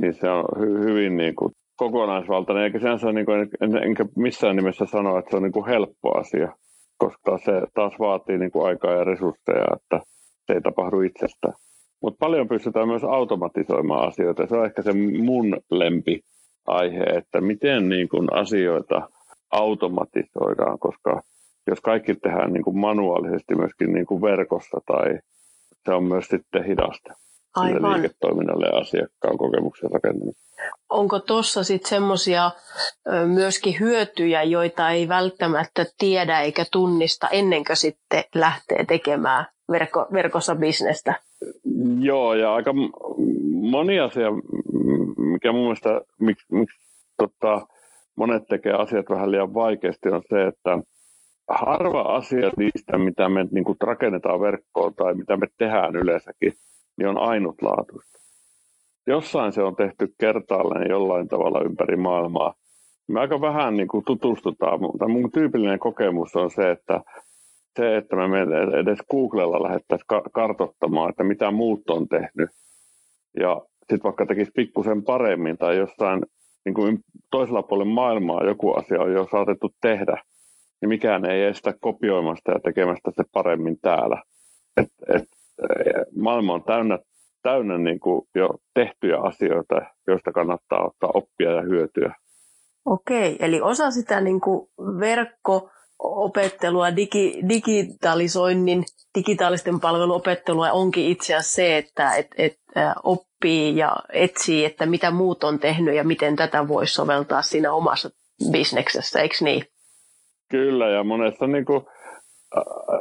niin 0.00 0.14
se 0.14 0.30
on 0.30 0.44
hy, 0.58 0.78
hyvin 0.84 1.16
niin 1.16 1.34
kuin 1.34 1.52
kokonaisvaltainen, 1.76 2.64
eikä 2.64 2.78
sinänsä 2.78 3.12
niin 3.12 3.26
kuin, 3.26 3.48
en, 3.60 3.76
enkä 3.76 4.04
missään 4.16 4.56
nimessä 4.56 4.86
sano, 4.86 5.18
että 5.18 5.30
se 5.30 5.36
on 5.36 5.42
niin 5.42 5.52
kuin 5.52 5.66
helppo 5.66 6.18
asia, 6.18 6.52
koska 6.98 7.38
se 7.38 7.52
taas 7.74 7.92
vaatii 7.98 8.38
niin 8.38 8.50
kuin 8.50 8.66
aikaa 8.66 8.92
ja 8.92 9.04
resursseja, 9.04 9.76
että 9.76 10.00
se 10.46 10.52
ei 10.52 10.60
tapahdu 10.60 11.00
itsestään. 11.00 11.54
Mutta 12.02 12.18
paljon 12.20 12.48
pystytään 12.48 12.88
myös 12.88 13.04
automatisoimaan 13.04 14.08
asioita. 14.08 14.46
Se 14.46 14.56
on 14.56 14.66
ehkä 14.66 14.82
se 14.82 14.92
mun 15.22 15.56
lempi 15.70 16.20
aihe, 16.66 17.02
että 17.02 17.40
miten 17.40 17.88
niin 17.88 18.08
kuin 18.08 18.28
asioita 18.32 19.08
automatisoidaan, 19.50 20.78
koska 20.78 21.22
jos 21.66 21.80
kaikki 21.80 22.14
tehdään 22.14 22.52
niin 22.52 22.64
kuin 22.64 22.78
manuaalisesti 22.78 23.54
myöskin 23.54 23.92
niin 23.92 24.06
kuin 24.06 24.22
verkossa, 24.22 24.80
tai 24.86 25.18
se 25.84 25.92
on 25.92 26.04
myös 26.04 26.26
sitten 26.28 26.64
hidasta 26.64 27.14
Aivan. 27.54 27.92
liiketoiminnalle 27.92 28.66
ja 28.66 28.78
asiakkaan 28.78 29.38
kokemuksen 29.38 29.90
rakentamiselle. 29.90 30.44
Onko 30.88 31.18
tuossa 31.18 31.64
sitten 31.64 31.88
semmoisia 31.88 32.50
myöskin 33.26 33.80
hyötyjä, 33.80 34.42
joita 34.42 34.90
ei 34.90 35.08
välttämättä 35.08 35.86
tiedä 35.98 36.40
eikä 36.40 36.64
tunnista 36.72 37.28
ennen 37.28 37.64
kuin 37.64 37.76
sitten 37.76 38.24
lähtee 38.34 38.84
tekemään 38.84 39.46
verko, 39.70 40.06
verkossa 40.12 40.54
bisnestä? 40.54 41.14
Joo, 42.00 42.34
ja 42.34 42.54
aika 42.54 42.74
moni 43.50 44.00
asia, 44.00 44.28
mikä 45.44 45.52
mun 45.52 45.62
mielestä, 45.62 46.00
miksi, 46.20 46.46
miksi 46.52 46.78
tota, 47.16 47.66
monet 48.16 48.42
tekee 48.48 48.72
asiat 48.72 49.06
vähän 49.10 49.30
liian 49.30 49.54
vaikeasti, 49.54 50.08
on 50.08 50.22
se, 50.28 50.46
että 50.46 50.78
harva 51.48 52.00
asia 52.00 52.50
niistä, 52.56 52.98
mitä 52.98 53.28
me 53.28 53.46
niin 53.50 53.64
kuin 53.64 53.76
rakennetaan 53.80 54.40
verkkoon 54.40 54.94
tai 54.94 55.14
mitä 55.14 55.36
me 55.36 55.46
tehdään 55.58 55.96
yleensäkin, 55.96 56.52
niin 56.96 57.08
on 57.08 57.18
ainutlaatuista. 57.18 58.18
Jossain 59.06 59.52
se 59.52 59.62
on 59.62 59.76
tehty 59.76 60.14
kertaalleen 60.20 60.90
jollain 60.90 61.28
tavalla 61.28 61.60
ympäri 61.64 61.96
maailmaa. 61.96 62.54
Me 63.08 63.20
aika 63.20 63.40
vähän 63.40 63.76
niin 63.76 63.88
kuin 63.88 64.04
tutustutaan, 64.04 64.80
mutta 64.80 65.08
mun 65.08 65.32
tyypillinen 65.32 65.78
kokemus 65.78 66.36
on 66.36 66.50
se, 66.50 66.70
että 66.70 67.00
se, 67.76 67.96
että 67.96 68.16
me 68.16 68.40
edes 68.80 68.98
Googlella 69.10 69.62
lähdettäisiin 69.62 70.06
kartottamaan, 70.32 71.10
että 71.10 71.24
mitä 71.24 71.50
muut 71.50 71.90
on 71.90 72.08
tehnyt, 72.08 72.50
ja 73.40 73.62
sitten 73.90 74.02
vaikka 74.04 74.26
tekisi 74.26 74.50
pikkusen 74.54 75.04
paremmin 75.04 75.58
tai 75.58 75.76
jossain 75.76 76.22
niin 76.64 76.74
kuin 76.74 76.98
toisella 77.30 77.62
puolella 77.62 77.94
maailmaa 77.94 78.44
joku 78.44 78.72
asia 78.72 79.00
on 79.00 79.12
jo 79.12 79.26
saatettu 79.30 79.70
tehdä, 79.80 80.22
niin 80.80 80.88
mikään 80.88 81.24
ei 81.24 81.44
estä 81.44 81.74
kopioimasta 81.80 82.52
ja 82.52 82.60
tekemästä 82.60 83.10
se 83.16 83.22
paremmin 83.32 83.76
täällä. 83.82 84.22
Et, 84.76 84.88
et, 85.14 85.24
maailma 86.16 86.54
on 86.54 86.64
täynnä, 86.64 86.98
täynnä 87.42 87.78
niin 87.78 88.00
kuin 88.00 88.22
jo 88.34 88.48
tehtyjä 88.74 89.18
asioita, 89.20 89.74
joista 90.06 90.32
kannattaa 90.32 90.86
ottaa 90.86 91.10
oppia 91.14 91.50
ja 91.50 91.62
hyötyä. 91.62 92.14
Okei, 92.84 93.36
eli 93.40 93.60
osa 93.60 93.90
sitä 93.90 94.20
niin 94.20 94.40
kuin 94.40 94.68
verkko-opettelua, 96.04 96.96
digi, 96.96 97.42
digitalisoinnin, 97.48 98.84
digitaalisten 99.18 99.80
palveluopettelua 99.80 100.72
onkin 100.72 101.06
itse 101.06 101.34
asiassa 101.34 101.54
se, 101.54 101.78
että 101.78 102.14
et, 102.14 102.26
et, 102.38 102.58
oppii 103.04 103.76
ja 103.76 103.96
etsii, 104.12 104.64
että 104.64 104.86
mitä 104.86 105.10
muut 105.10 105.44
on 105.44 105.58
tehnyt 105.58 105.94
ja 105.94 106.04
miten 106.04 106.36
tätä 106.36 106.68
voisi 106.68 106.94
soveltaa 106.94 107.42
siinä 107.42 107.72
omassa 107.72 108.10
bisneksessä, 108.52 109.20
eikö 109.20 109.34
niin? 109.40 109.64
Kyllä, 110.50 110.88
ja 110.88 111.04
monessa 111.04 111.46
niin 111.46 111.64
kuin, 111.64 111.82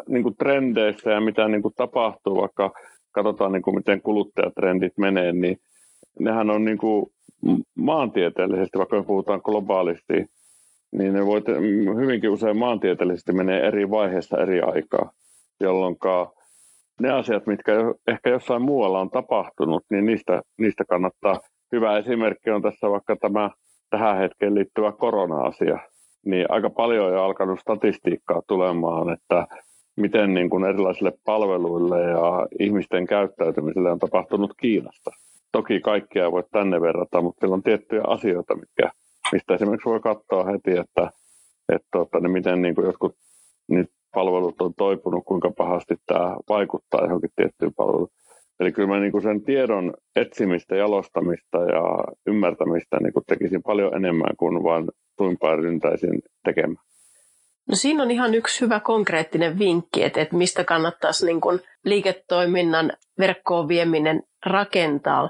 niin 0.07 0.23
kuin 0.23 0.35
trendeissä 0.37 1.11
ja 1.11 1.21
mitä 1.21 1.47
niin 1.47 1.61
kuin 1.61 1.73
tapahtuu, 1.77 2.41
vaikka 2.41 2.71
katsotaan 3.11 3.51
niin 3.51 3.61
kuin 3.61 3.75
miten 3.75 4.01
kuluttajatrendit 4.01 4.93
menee, 4.97 5.31
niin 5.31 5.57
nehän 6.19 6.49
on 6.49 6.65
niin 6.65 6.77
kuin 6.77 7.05
maantieteellisesti, 7.75 8.77
vaikka 8.77 8.95
me 8.95 9.03
puhutaan 9.03 9.41
globaalisti, 9.43 10.25
niin 10.97 11.13
ne 11.13 11.25
voi 11.25 11.41
hyvinkin 12.01 12.29
usein 12.29 12.57
maantieteellisesti 12.57 13.33
menee 13.33 13.67
eri 13.67 13.89
vaiheissa 13.89 14.37
eri 14.37 14.61
aikaa, 14.61 15.11
jolloin 15.59 15.95
ne 17.01 17.11
asiat, 17.11 17.47
mitkä 17.47 17.71
ehkä 18.07 18.29
jossain 18.29 18.61
muualla 18.61 18.99
on 18.99 19.09
tapahtunut, 19.09 19.83
niin 19.89 20.05
niistä, 20.05 20.41
niistä 20.57 20.83
kannattaa. 20.89 21.39
Hyvä 21.71 21.97
esimerkki 21.97 22.49
on 22.49 22.61
tässä 22.61 22.89
vaikka 22.89 23.15
tämä 23.15 23.49
tähän 23.89 24.17
hetkeen 24.17 24.55
liittyvä 24.55 24.91
korona-asia 24.91 25.79
niin 26.25 26.45
aika 26.49 26.69
paljon 26.69 27.07
on 27.07 27.17
alkanut 27.17 27.59
statistiikkaa 27.59 28.41
tulemaan, 28.47 29.13
että 29.13 29.47
miten 29.95 30.33
niin 30.33 30.49
kuin 30.49 30.63
erilaisille 30.63 31.11
palveluille 31.25 32.01
ja 32.01 32.47
ihmisten 32.59 33.07
käyttäytymiselle 33.07 33.91
on 33.91 33.99
tapahtunut 33.99 34.53
Kiinasta. 34.61 35.11
Toki 35.51 35.79
kaikkia 35.79 36.31
voi 36.31 36.43
tänne 36.51 36.81
verrata, 36.81 37.21
mutta 37.21 37.39
siellä 37.39 37.53
on 37.53 37.63
tiettyjä 37.63 38.01
asioita, 38.07 38.55
mitkä, 38.55 38.91
mistä 39.33 39.53
esimerkiksi 39.53 39.89
voi 39.89 39.99
katsoa 39.99 40.43
heti, 40.43 40.71
että 40.77 41.11
että 41.73 41.87
tota, 41.91 42.19
niin 42.19 42.31
miten 42.31 42.61
niin 42.61 42.75
kuin 42.75 42.85
jotkut 42.85 43.15
nyt 43.69 43.89
palvelut 44.15 44.61
on 44.61 44.73
toipunut, 44.77 45.23
kuinka 45.25 45.51
pahasti 45.57 45.95
tämä 46.05 46.35
vaikuttaa 46.49 47.01
johonkin 47.01 47.29
tiettyyn 47.35 47.73
palveluun. 47.73 48.09
Eli 48.59 48.71
kyllä 48.71 48.87
mä 48.87 48.99
niin 48.99 49.11
kuin 49.11 49.21
sen 49.21 49.43
tiedon 49.43 49.93
etsimistä, 50.15 50.75
jalostamista 50.75 51.57
ja 51.57 51.83
ymmärtämistä 52.27 52.97
niin 52.99 53.13
kuin 53.13 53.25
tekisin 53.27 53.63
paljon 53.63 53.95
enemmän 53.95 54.35
kuin 54.37 54.63
vain 54.63 54.85
tuinpaan 55.17 55.59
ryntäisin 55.59 56.21
tekemään. 56.45 56.85
No 57.69 57.75
siinä 57.75 58.03
on 58.03 58.11
ihan 58.11 58.35
yksi 58.35 58.61
hyvä 58.61 58.79
konkreettinen 58.79 59.59
vinkki, 59.59 60.03
että, 60.03 60.21
että 60.21 60.35
mistä 60.35 60.63
kannattaisi 60.63 61.25
niin 61.25 61.41
kuin 61.41 61.59
liiketoiminnan 61.85 62.91
verkkoon 63.19 63.67
vieminen 63.67 64.23
rakentaa. 64.45 65.29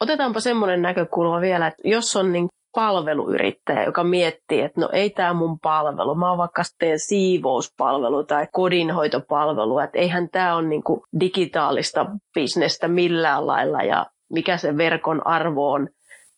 Otetaanpa 0.00 0.40
semmoinen 0.40 0.82
näkökulma 0.82 1.40
vielä, 1.40 1.66
että 1.66 1.82
jos 1.84 2.16
on 2.16 2.32
niin 2.32 2.48
palveluyrittäjä, 2.74 3.84
joka 3.84 4.04
miettii, 4.04 4.60
että 4.60 4.80
no 4.80 4.88
ei 4.92 5.10
tämä 5.10 5.32
mun 5.32 5.58
palvelu, 5.60 6.14
mä 6.14 6.36
vaikka 6.36 6.62
teen 6.78 6.98
siivouspalvelu 6.98 8.24
tai 8.24 8.46
kodinhoitopalvelu, 8.52 9.78
että 9.78 9.98
eihän 9.98 10.28
tämä 10.32 10.56
ole 10.56 10.68
niinku 10.68 11.04
digitaalista 11.20 12.06
bisnestä 12.34 12.88
millään 12.88 13.46
lailla 13.46 13.82
ja 13.82 14.06
mikä 14.32 14.56
se 14.56 14.76
verkon 14.76 15.26
arvo 15.26 15.72
on. 15.72 15.88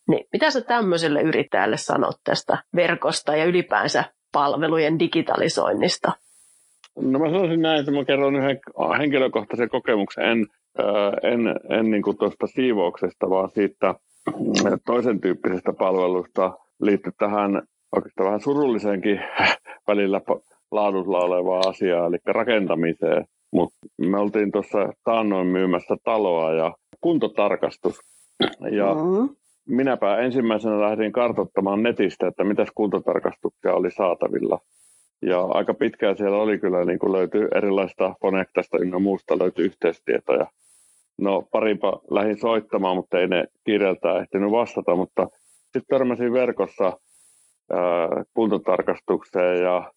Niin 0.07 0.27
mitä 0.33 0.51
sä 0.51 0.61
tämmöiselle 0.61 1.21
yrittäjälle 1.21 1.77
sanot 1.77 2.15
tästä 2.23 2.57
verkosta 2.75 3.35
ja 3.35 3.45
ylipäänsä 3.45 4.03
palvelujen 4.33 4.99
digitalisoinnista? 4.99 6.11
No 7.01 7.19
mä 7.19 7.29
sanoisin 7.29 7.61
näin, 7.61 7.79
että 7.79 7.91
mä 7.91 8.05
kerron 8.05 8.35
yhden 8.35 8.59
henkilökohtaisen 8.99 9.69
kokemuksen, 9.69 10.23
en, 10.23 10.45
en, 11.23 11.39
en 11.79 11.91
niin 11.91 12.17
tuosta 12.19 12.47
siivouksesta, 12.47 13.29
vaan 13.29 13.49
siitä 13.49 13.95
toisen 14.85 15.21
tyyppisestä 15.21 15.73
palvelusta 15.73 16.57
liittyy 16.81 17.11
tähän 17.17 17.61
oikeastaan 17.95 18.25
vähän 18.25 18.39
surulliseenkin 18.39 19.19
välillä 19.87 20.21
laadulla 20.71 21.19
olevaa 21.19 21.59
asiaa, 21.59 22.07
eli 22.07 22.17
rakentamiseen. 22.25 23.25
Mutta 23.51 23.77
me 23.97 24.17
oltiin 24.19 24.51
tuossa 24.51 24.93
taannoin 25.03 25.47
myymässä 25.47 25.95
taloa 26.03 26.53
ja 26.53 26.75
kuntotarkastus. 27.01 27.99
Ja 28.71 28.93
mm-hmm. 28.93 29.35
minäpä 29.67 30.17
ensimmäisenä 30.17 30.81
lähdin 30.81 31.11
kartoittamaan 31.11 31.83
netistä, 31.83 32.27
että 32.27 32.43
mitä 32.43 32.65
kuntotarkastuksia 32.75 33.73
oli 33.73 33.91
saatavilla. 33.91 34.59
Ja 35.21 35.41
aika 35.41 35.73
pitkään 35.73 36.17
siellä 36.17 36.37
oli 36.37 36.59
kyllä, 36.59 36.85
niin 36.85 36.99
kuin 36.99 37.11
löytyi 37.11 37.47
erilaista 37.55 38.15
Fonektasta 38.21 38.77
ynnä 38.77 38.99
muusta 38.99 39.39
löytyi 39.39 39.65
yhteistietoja. 39.65 40.47
No 41.17 41.41
paripa 41.51 42.01
lähdin 42.11 42.39
soittamaan, 42.39 42.95
mutta 42.95 43.19
ei 43.19 43.27
ne 43.27 43.45
kiireeltään 43.65 44.21
ehtinyt 44.21 44.51
vastata, 44.51 44.95
mutta 44.95 45.27
sitten 45.63 45.83
törmäsin 45.89 46.33
verkossa 46.33 46.99
kuntotarkastukseen 48.33 49.63
ja 49.63 49.91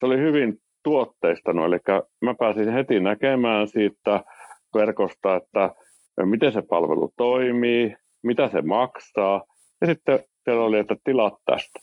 se 0.00 0.06
oli 0.06 0.18
hyvin 0.18 0.58
tuotteistanut, 0.82 1.66
eli 1.66 1.78
mä 2.22 2.34
pääsin 2.38 2.72
heti 2.72 3.00
näkemään 3.00 3.68
siitä 3.68 4.24
verkosta, 4.74 5.36
että 5.36 5.74
miten 6.24 6.52
se 6.52 6.62
palvelu 6.62 7.12
toimii, 7.16 7.96
mitä 8.22 8.48
se 8.48 8.62
maksaa, 8.62 9.42
ja 9.80 9.86
sitten 9.86 10.18
siellä 10.44 10.64
oli, 10.64 10.78
että 10.78 10.96
tilat 11.04 11.34
tästä. 11.44 11.80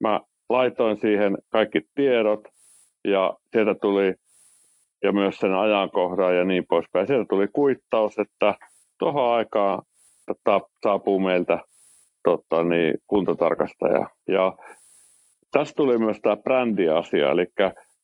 Mä 0.00 0.20
laitoin 0.48 0.96
siihen 1.00 1.38
kaikki 1.48 1.80
tiedot, 1.94 2.40
ja 3.04 3.34
sieltä 3.52 3.74
tuli 3.74 4.14
ja 5.06 5.12
myös 5.12 5.36
sen 5.36 5.54
ajankohdan 5.54 6.36
ja 6.36 6.44
niin 6.44 6.64
poispäin. 6.68 7.06
Sieltä 7.06 7.24
tuli 7.28 7.48
kuittaus, 7.52 8.18
että 8.18 8.54
tuohon 8.98 9.34
aikaan 9.34 9.82
tota, 10.26 10.60
saapuu 10.82 11.20
meiltä 11.20 11.58
tota, 12.24 12.64
niin, 12.64 12.94
kuntotarkastaja. 13.06 14.06
Ja 14.28 14.52
tässä 15.52 15.74
tuli 15.76 15.98
myös 15.98 16.20
tämä 16.22 16.36
brändiasia, 16.36 17.30
eli 17.30 17.46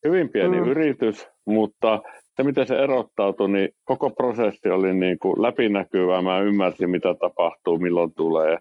hyvin 0.04 0.28
pieni 0.28 0.60
mm. 0.60 0.68
yritys, 0.68 1.28
mutta 1.46 2.02
se 2.36 2.42
miten 2.42 2.66
se 2.66 2.76
erottautui, 2.76 3.50
niin 3.50 3.68
koko 3.84 4.10
prosessi 4.10 4.68
oli 4.68 4.94
niin 4.94 5.18
kuin 5.18 5.42
läpinäkyvää. 5.42 6.22
Mä 6.22 6.40
ymmärsin, 6.40 6.90
mitä 6.90 7.14
tapahtuu, 7.14 7.78
milloin 7.78 8.14
tulee. 8.14 8.58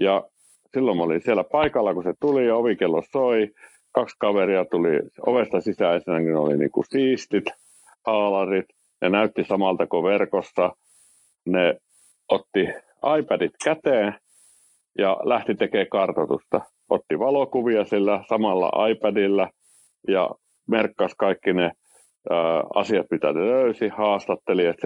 Ja 0.00 0.24
silloin 0.74 0.96
mä 0.96 1.02
olin 1.02 1.20
siellä 1.20 1.44
paikalla, 1.44 1.94
kun 1.94 2.02
se 2.02 2.12
tuli 2.20 2.46
ja 2.46 2.56
ovikello 2.56 3.02
soi. 3.12 3.48
Kaksi 3.92 4.16
kaveria 4.18 4.64
tuli 4.64 5.00
ovesta 5.26 5.60
sisään, 5.60 5.94
ensinnäkin 5.94 6.36
oli 6.36 6.56
niin 6.56 6.70
kuin 6.70 6.84
siistit 6.88 7.44
haalarit, 8.08 8.66
ne 9.00 9.08
näytti 9.08 9.44
samalta 9.44 9.86
kuin 9.86 10.04
verkossa. 10.04 10.72
Ne 11.46 11.76
otti 12.28 12.68
iPadit 13.18 13.52
käteen 13.64 14.14
ja 14.98 15.16
lähti 15.24 15.54
tekemään 15.54 15.88
kartoitusta. 15.88 16.60
Otti 16.88 17.18
valokuvia 17.18 17.84
sillä 17.84 18.24
samalla 18.28 18.86
iPadilla 18.86 19.50
ja 20.08 20.30
merkkasi 20.68 21.14
kaikki 21.18 21.52
ne 21.52 21.64
ä, 21.64 21.72
asiat, 22.74 23.06
mitä 23.10 23.32
ne 23.32 23.40
löysi, 23.40 23.88
haastatteli, 23.88 24.66
etc. 24.66 24.84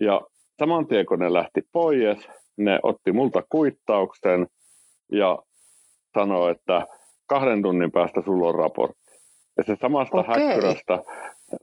Ja 0.00 0.20
saman 0.58 0.86
tien, 0.86 1.06
kun 1.06 1.18
ne 1.18 1.32
lähti 1.32 1.60
pois, 1.72 2.28
ne 2.56 2.78
otti 2.82 3.12
multa 3.12 3.42
kuittauksen 3.48 4.46
ja 5.12 5.38
sanoi, 6.18 6.50
että 6.50 6.86
kahden 7.26 7.62
tunnin 7.62 7.92
päästä 7.92 8.22
sulla 8.24 8.48
on 8.48 8.54
raportti. 8.54 9.12
Ja 9.56 9.64
se 9.64 9.76
samasta 9.80 10.20
okay. 10.20 10.34
häkkyrästä 10.38 10.98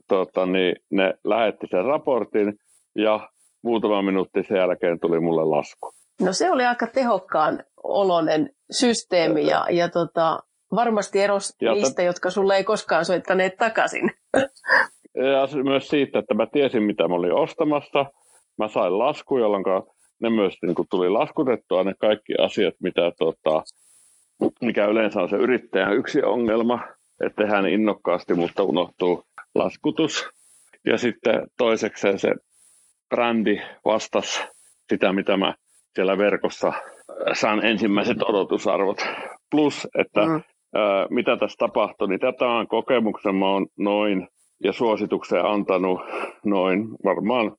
tota, 0.08 0.46
niin 0.46 0.76
ne 0.90 1.14
lähetti 1.24 1.66
sen 1.70 1.84
raportin 1.84 2.54
ja 2.96 3.28
muutama 3.62 4.02
minuutti 4.02 4.42
sen 4.48 4.56
jälkeen 4.56 5.00
tuli 5.00 5.20
mulle 5.20 5.44
lasku. 5.44 5.92
No 6.20 6.32
se 6.32 6.50
oli 6.50 6.64
aika 6.64 6.86
tehokkaan 6.86 7.64
olonen 7.82 8.50
systeemi 8.70 9.46
ja, 9.46 9.66
ja 9.70 9.88
tota, 9.88 10.38
varmasti 10.74 11.20
eros 11.20 11.54
ja 11.60 11.72
niistä, 11.72 12.02
t- 12.02 12.06
jotka 12.06 12.30
sulle 12.30 12.56
ei 12.56 12.64
koskaan 12.64 13.04
soittaneet 13.04 13.56
takaisin. 13.56 14.10
Ja 15.14 15.62
myös 15.64 15.88
siitä, 15.88 16.18
että 16.18 16.34
mä 16.34 16.46
tiesin, 16.46 16.82
mitä 16.82 17.08
mä 17.08 17.14
olin 17.14 17.34
ostamassa. 17.34 18.06
Mä 18.58 18.68
sain 18.68 18.98
lasku, 18.98 19.38
jolloin 19.38 19.64
ne 20.20 20.30
myös 20.30 20.54
niin 20.62 20.74
kuin 20.74 20.88
tuli 20.90 21.08
laskutettua 21.08 21.84
ne 21.84 21.94
kaikki 22.00 22.32
asiat, 22.38 22.74
mitä, 22.82 23.12
tota, 23.18 23.62
mikä 24.60 24.86
yleensä 24.86 25.22
on 25.22 25.28
se 25.28 25.36
yrittäjän 25.36 25.96
yksi 25.96 26.22
ongelma, 26.22 26.78
että 27.26 27.46
hän 27.46 27.66
innokkaasti, 27.66 28.34
mutta 28.34 28.62
unohtuu 28.62 29.24
laskutus. 29.54 30.28
Ja 30.86 30.98
sitten 30.98 31.46
toisekseen 31.58 32.18
se 32.18 32.30
brändi 33.08 33.60
vastasi 33.84 34.42
sitä, 34.88 35.12
mitä 35.12 35.36
mä 35.36 35.54
siellä 35.94 36.18
verkossa 36.18 36.72
saan 37.32 37.66
ensimmäiset 37.66 38.22
odotusarvot. 38.22 38.98
Plus, 39.50 39.88
että 39.98 40.26
mm. 40.26 40.42
ää, 40.74 41.06
mitä 41.10 41.36
tässä 41.36 41.56
tapahtui, 41.58 42.08
niin 42.08 42.20
tätä 42.20 42.46
on 42.46 42.68
kokemuksen 42.68 43.34
mä 43.34 43.50
oon 43.50 43.66
noin 43.78 44.28
ja 44.64 44.72
suosituksen 44.72 45.44
antanut 45.44 46.00
noin 46.44 46.88
varmaan 47.04 47.46
2-30 47.46 47.52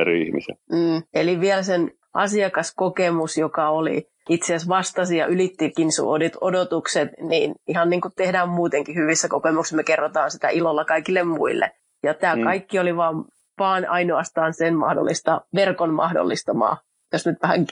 eri 0.00 0.22
ihmisen. 0.22 0.56
Mm. 0.72 1.02
Eli 1.14 1.40
vielä 1.40 1.62
sen 1.62 1.90
asiakaskokemus, 2.18 3.38
joka 3.38 3.68
oli 3.68 4.08
itse 4.28 4.54
asiassa 4.54 4.68
vastasi 4.68 5.16
ja 5.16 5.26
ylittikin 5.26 5.92
sun 5.92 6.08
odotukset, 6.40 7.08
niin 7.20 7.54
ihan 7.68 7.90
niin 7.90 8.00
kuin 8.00 8.12
tehdään 8.16 8.48
muutenkin 8.48 8.96
hyvissä 8.96 9.28
kokemuksissa, 9.28 9.76
me 9.76 9.84
kerrotaan 9.84 10.30
sitä 10.30 10.48
ilolla 10.48 10.84
kaikille 10.84 11.22
muille. 11.22 11.70
Ja 12.02 12.14
tämä 12.14 12.36
mm. 12.36 12.44
kaikki 12.44 12.78
oli 12.78 12.96
vaan, 12.96 13.24
vaan 13.58 13.88
ainoastaan 13.88 14.54
sen 14.54 14.76
mahdollista, 14.76 15.40
verkon 15.54 15.94
mahdollistamaa, 15.94 16.76
jos 17.12 17.26
nyt 17.26 17.38
vähän 17.42 17.66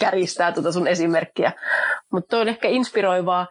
kärjistää 0.00 0.52
tuota 0.52 0.72
sun 0.72 0.86
esimerkkiä. 0.86 1.52
Mutta 2.12 2.38
on 2.38 2.48
ehkä 2.48 2.68
inspiroivaa 2.68 3.46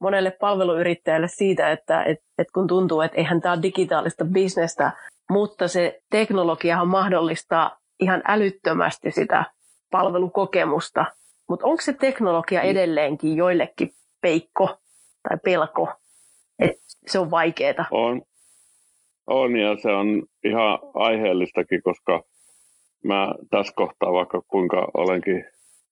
monelle 0.00 0.30
palveluyrittäjälle 0.30 1.28
siitä, 1.28 1.70
että 1.70 2.02
et, 2.02 2.18
et 2.38 2.46
kun 2.54 2.66
tuntuu, 2.66 3.00
että 3.00 3.16
eihän 3.16 3.40
tämä 3.40 3.54
ole 3.54 3.62
digitaalista 3.62 4.24
bisnestä, 4.24 4.92
mutta 5.30 5.68
se 5.68 6.00
teknologiahan 6.10 6.88
mahdollistaa 6.88 7.78
ihan 8.00 8.22
älyttömästi 8.28 9.10
sitä 9.10 9.44
palvelukokemusta 9.90 11.04
mutta 11.48 11.66
onko 11.66 11.80
se 11.80 11.92
teknologia 11.92 12.62
mm. 12.62 12.68
edelleenkin 12.68 13.36
joillekin 13.36 13.90
peikko 14.20 14.78
tai 15.28 15.38
pelko, 15.44 15.88
että 16.58 16.82
se 17.06 17.18
on 17.18 17.30
vaikeaa? 17.30 17.86
On. 17.90 18.22
On 19.26 19.56
ja 19.56 19.76
se 19.82 19.88
on 19.88 20.22
ihan 20.44 20.78
aiheellistakin, 20.94 21.82
koska 21.82 22.22
mä 23.04 23.34
tässä 23.50 23.72
kohtaa, 23.76 24.12
vaikka 24.12 24.42
kuinka 24.48 24.88
olenkin 24.94 25.44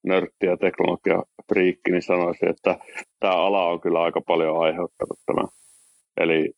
nörtti 0.04 0.46
ja 0.46 0.56
teknologia 0.56 1.22
friikki, 1.48 1.90
niin 1.90 2.02
sanoisin, 2.02 2.48
että 2.48 2.78
tämä 3.20 3.35
ala 3.35 3.66
on 3.66 3.80
kyllä 3.80 4.02
aika 4.02 4.20
paljon 4.20 4.62
aiheuttanut 4.62 5.18
tämän. 5.26 5.48
Eli 6.16 6.52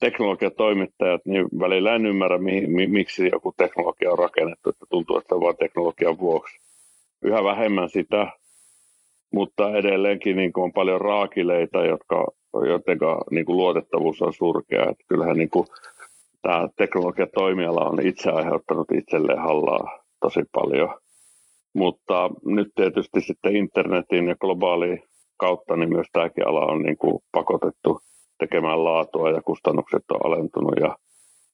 teknologiatoimittajat, 0.00 1.20
niin 1.24 1.46
välillä 1.58 1.94
en 1.94 2.06
ymmärrä, 2.06 2.38
mi- 2.38 2.86
miksi 2.86 3.28
joku 3.32 3.54
teknologia 3.56 4.12
on 4.12 4.18
rakennettu, 4.18 4.70
että 4.70 4.86
tuntuu, 4.90 5.18
että 5.18 5.34
vain 5.34 5.56
teknologian 5.56 6.18
vuoksi 6.18 6.58
yhä 7.22 7.44
vähemmän 7.44 7.90
sitä, 7.90 8.26
mutta 9.32 9.76
edelleenkin 9.76 10.36
niin 10.36 10.52
on 10.56 10.72
paljon 10.72 11.00
raakileita, 11.00 11.84
jotka, 11.84 12.26
joiden 12.54 12.98
niin 13.30 13.46
kuin 13.46 13.56
luotettavuus 13.56 14.22
on 14.22 14.32
surkea. 14.32 14.82
Että 14.82 15.04
kyllähän 15.08 15.36
niin 15.36 15.50
kuin, 15.50 15.66
tämä 16.42 16.68
teknologiatoimiala 16.76 17.88
on 17.88 18.06
itse 18.06 18.30
aiheuttanut 18.30 18.92
itselleen 18.92 19.42
hallaa 19.42 20.04
tosi 20.20 20.40
paljon. 20.52 20.94
Mutta 21.74 22.30
nyt 22.44 22.68
tietysti 22.74 23.20
sitten 23.20 23.56
internetin 23.56 24.28
ja 24.28 24.36
globaali 24.40 25.02
kautta 25.36 25.76
niin 25.76 25.92
myös 25.92 26.06
tämäkin 26.12 26.48
ala 26.48 26.66
on 26.66 26.82
niin 26.82 26.96
kuin 26.96 27.22
pakotettu 27.32 28.00
tekemään 28.38 28.84
laatua 28.84 29.30
ja 29.30 29.42
kustannukset 29.42 30.02
on 30.10 30.26
alentunut 30.26 30.74
ja 30.80 30.96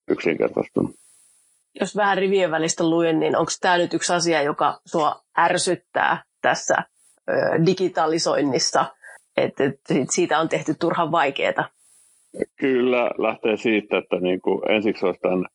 yksinkertaistunut. 0.08 0.94
Jos 1.80 1.96
vähän 1.96 2.18
rivien 2.18 2.50
välistä 2.50 2.90
luen, 2.90 3.20
niin 3.20 3.36
onko 3.36 3.50
tämä 3.60 3.78
nyt 3.78 3.94
yksi 3.94 4.12
asia, 4.12 4.42
joka 4.42 4.80
sua 4.84 5.20
ärsyttää 5.38 6.24
tässä 6.42 6.74
ö, 7.28 7.32
digitalisoinnissa, 7.66 8.86
että 9.36 9.64
et 9.64 10.10
siitä 10.10 10.38
on 10.38 10.48
tehty 10.48 10.74
turhan 10.74 11.12
vaikeaa? 11.12 11.68
Kyllä, 12.56 13.10
lähtee 13.18 13.56
siitä, 13.56 13.98
että 13.98 14.16
niin 14.16 14.40
kuin 14.40 14.72
ensiksi 14.72 15.06
olisi 15.06 15.20
tämän, 15.20 15.46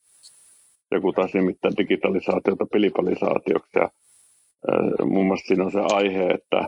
joku 0.91 1.13
taas 1.13 1.33
nimittäin 1.33 1.77
digitalisaatiota 1.77 2.65
pilipalisaatioksi. 2.71 3.71
Ja, 3.75 3.83
äh, 3.83 5.07
muun 5.07 5.25
muassa 5.25 5.47
siinä 5.47 5.63
on 5.63 5.71
se 5.71 5.79
aihe, 5.79 6.27
että 6.27 6.67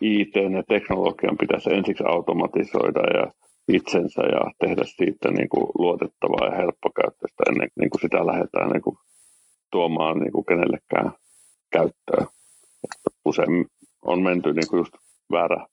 IT 0.00 0.34
ja 0.36 0.62
teknologian 0.68 1.36
pitäisi 1.38 1.74
ensiksi 1.74 2.04
automatisoida 2.06 3.00
ja 3.18 3.32
itsensä 3.68 4.22
ja 4.22 4.50
tehdä 4.58 4.82
siitä 4.84 5.30
niin 5.30 5.48
kuin 5.48 5.66
luotettavaa 5.78 6.46
ja 6.46 6.56
helppokäyttöistä 6.56 7.42
ennen 7.48 7.68
niin 7.78 7.90
kuin 7.90 8.00
sitä 8.00 8.26
lähdetään 8.26 8.70
niin 8.70 8.82
kuin 8.82 8.96
tuomaan 9.70 10.18
niin 10.18 10.32
kuin 10.32 10.44
kenellekään 10.44 11.12
käyttöön. 11.72 12.26
Usein 13.24 13.66
on 14.02 14.22
menty 14.22 14.52
niin 14.52 14.68
kuin 14.68 14.78
just 14.78 14.94
väärä. 15.32 15.66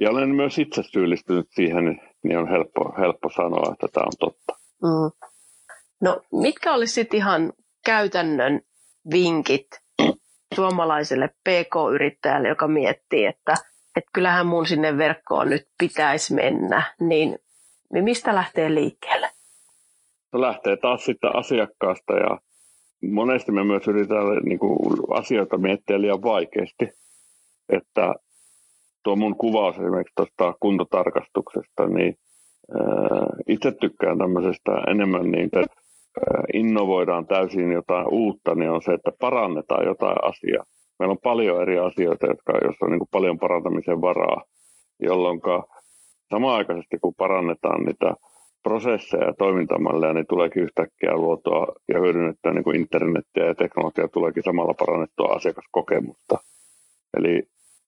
Ja 0.00 0.10
olen 0.10 0.34
myös 0.34 0.58
itse 0.58 0.82
syyllistynyt 0.82 1.46
siihen, 1.50 2.00
niin 2.22 2.38
on 2.38 2.48
helppo, 2.48 2.94
helppo 2.98 3.30
sanoa, 3.36 3.72
että 3.72 3.86
tämä 3.92 4.04
on 4.04 4.12
totta. 4.18 4.52
Mm. 4.82 5.28
No 6.00 6.22
mitkä 6.32 6.74
olisivat 6.74 7.14
ihan 7.14 7.52
käytännön 7.84 8.60
vinkit 9.12 9.66
suomalaiselle 10.54 11.28
PK-yrittäjälle, 11.28 12.48
joka 12.48 12.68
miettii, 12.68 13.26
että– 13.26 13.54
että 13.96 14.10
kyllähän 14.12 14.46
mun 14.46 14.66
sinne 14.66 14.98
verkkoon 14.98 15.50
nyt 15.50 15.68
pitäisi 15.78 16.34
mennä, 16.34 16.82
niin 17.00 17.38
mistä 17.90 18.34
lähtee 18.34 18.74
liikkeelle? 18.74 19.30
Se 20.30 20.40
lähtee 20.40 20.76
taas 20.76 21.04
sitten 21.04 21.36
asiakkaasta 21.36 22.12
ja 22.12 22.38
monesti 23.10 23.52
me 23.52 23.64
myös 23.64 23.88
yritetään 23.88 24.26
niin 24.44 24.58
kuin, 24.58 24.78
asioita 25.10 25.58
miettiä 25.58 26.00
liian 26.00 26.22
vaikeasti. 26.22 26.88
Että 27.68 28.14
tuo 29.02 29.16
mun 29.16 29.36
kuvaus 29.36 29.76
esimerkiksi 29.76 30.14
tuosta 30.16 30.54
kuntotarkastuksesta, 30.60 31.86
niin 31.86 32.18
itse 33.48 33.72
tykkään 33.72 34.18
tämmöisestä 34.18 34.72
enemmän 34.90 35.30
niin, 35.30 35.44
että 35.44 35.83
innovoidaan 36.54 37.26
täysin 37.26 37.72
jotain 37.72 38.06
uutta, 38.10 38.54
niin 38.54 38.70
on 38.70 38.82
se, 38.82 38.92
että 38.92 39.12
parannetaan 39.20 39.86
jotain 39.86 40.16
asiaa 40.22 40.64
meillä 40.98 41.12
on 41.12 41.18
paljon 41.22 41.62
eri 41.62 41.78
asioita, 41.78 42.26
jotka, 42.26 42.52
joissa 42.62 42.86
on 42.86 42.92
niin 42.92 43.08
paljon 43.10 43.38
parantamisen 43.38 44.00
varaa, 44.00 44.42
jolloin 45.00 45.40
samaaikaisesti 46.30 46.98
kun 46.98 47.14
parannetaan 47.14 47.84
niitä 47.84 48.14
prosesseja 48.62 49.24
ja 49.24 49.34
toimintamalleja, 49.38 50.12
niin 50.12 50.26
tuleekin 50.28 50.62
yhtäkkiä 50.62 51.16
luotua 51.16 51.66
ja 51.88 52.00
hyödynnettyä 52.00 52.52
niin 52.52 52.64
kuin 52.64 52.80
internettiä 52.80 53.46
ja 53.46 53.54
teknologiaa 53.54 54.08
tuleekin 54.08 54.42
samalla 54.42 54.74
parannettua 54.78 55.32
asiakaskokemusta. 55.32 56.38
Eli 57.16 57.42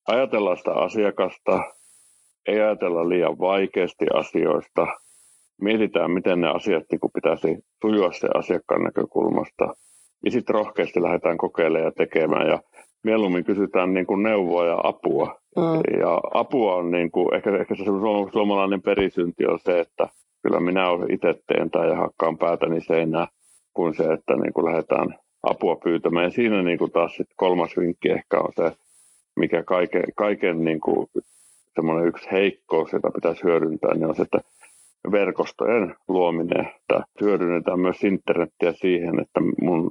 ajatellaan 0.06 0.56
sitä 0.56 0.72
asiakasta, 0.72 1.62
ei 2.48 2.60
ajatella 2.60 3.08
liian 3.08 3.38
vaikeasti 3.38 4.06
asioista, 4.14 4.86
mietitään, 5.60 6.10
miten 6.10 6.40
ne 6.40 6.48
asiat 6.48 6.84
niin 6.90 7.00
kuin 7.00 7.10
pitäisi 7.14 7.58
sujua 7.82 8.12
se 8.12 8.28
asiakkaan 8.34 8.82
näkökulmasta, 8.82 9.74
ja 10.24 10.30
sitten 10.30 10.54
rohkeasti 10.54 11.02
lähdetään 11.02 11.38
kokeilemaan 11.38 11.84
ja 11.84 11.92
tekemään. 11.92 12.48
Ja 12.48 12.58
mieluummin 13.04 13.44
kysytään 13.44 13.94
niin 13.94 14.06
kuin 14.06 14.22
neuvoa 14.22 14.66
ja 14.66 14.78
apua. 14.82 15.40
Mm. 15.56 16.00
Ja 16.00 16.20
apua 16.34 16.74
on 16.74 16.90
niin 16.90 17.10
kuin, 17.10 17.34
ehkä, 17.34 17.56
ehkä 17.56 17.74
se 17.74 17.84
suomalainen 18.32 18.82
perisynti 18.82 19.46
on 19.46 19.58
se, 19.58 19.80
että 19.80 20.08
kyllä 20.42 20.60
minä 20.60 20.86
itse 21.10 21.34
teen 21.46 21.70
tai 21.70 21.94
hakkaan 21.94 22.38
päätäni 22.38 22.80
seinää, 22.80 23.26
kuin 23.74 23.94
se, 23.94 24.04
että 24.04 24.34
niin 24.36 24.52
kuin 24.52 24.64
lähdetään 24.64 25.14
apua 25.42 25.76
pyytämään. 25.76 26.24
Ja 26.24 26.30
siinä 26.30 26.62
niin 26.62 26.78
kuin 26.78 26.92
taas 26.92 27.16
sit 27.16 27.26
kolmas 27.36 27.76
vinkki 27.76 28.10
ehkä 28.10 28.38
on 28.38 28.52
se, 28.56 28.72
mikä 29.36 29.62
kaiken, 29.62 30.04
kaiken 30.16 30.64
niin 30.64 30.80
kuin 30.80 31.06
semmoinen 31.74 32.08
yksi 32.08 32.28
heikkous, 32.32 32.92
jota 32.92 33.10
pitäisi 33.10 33.44
hyödyntää, 33.44 33.94
niin 33.94 34.06
on 34.06 34.14
se, 34.14 34.22
että 34.22 34.40
verkostojen 35.12 35.94
luominen, 36.08 36.66
että 36.66 37.04
hyödynnetään 37.20 37.80
myös 37.80 38.04
internettiä 38.04 38.72
siihen, 38.72 39.20
että 39.20 39.40
mun, 39.62 39.90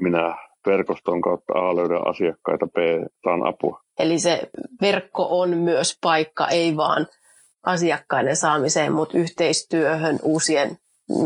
minä 0.00 0.36
verkoston 0.66 1.20
kautta 1.20 1.52
A 1.52 1.76
löydän 1.76 2.08
asiakkaita, 2.08 2.66
B 2.66 2.76
saan 3.24 3.46
apua. 3.46 3.80
Eli 3.98 4.18
se 4.18 4.42
verkko 4.80 5.26
on 5.30 5.56
myös 5.56 5.98
paikka, 6.02 6.48
ei 6.48 6.76
vaan 6.76 7.06
asiakkaiden 7.66 8.36
saamiseen, 8.36 8.92
mutta 8.92 9.18
yhteistyöhön, 9.18 10.18
uusien 10.22 10.76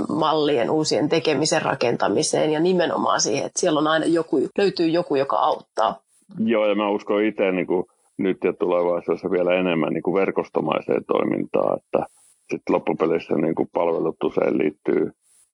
mallien, 0.09 0.71
uusien 0.71 1.09
tekemisen 1.09 1.63
rakentamiseen 1.63 2.51
ja 2.51 2.61
nimenomaan 2.61 3.21
siihen, 3.21 3.47
että 3.47 3.61
siellä 3.61 3.81
on 3.81 3.87
aina 3.87 4.07
joku, 4.07 4.41
löytyy 4.59 4.87
joku, 4.87 5.15
joka 5.15 5.37
auttaa. 5.37 6.01
Joo, 6.39 6.67
ja 6.67 6.75
mä 6.75 6.91
uskon 6.91 7.25
itse 7.25 7.53
niin 7.53 7.67
kuin 7.67 7.85
nyt 8.19 8.39
ja 8.45 8.53
tulevaisuudessa 8.53 9.31
vielä 9.31 9.55
enemmän 9.55 9.93
niin 9.93 10.03
kuin 10.03 10.15
verkostomaiseen 10.15 11.05
toimintaan, 11.05 11.79
että 11.79 12.07
sitten 12.51 12.75
loppupeleissä 12.75 13.35
niin 13.35 13.55
kuin 13.55 13.69
palvelut 13.73 14.25
usein 14.25 14.59
liittyy 14.59 15.11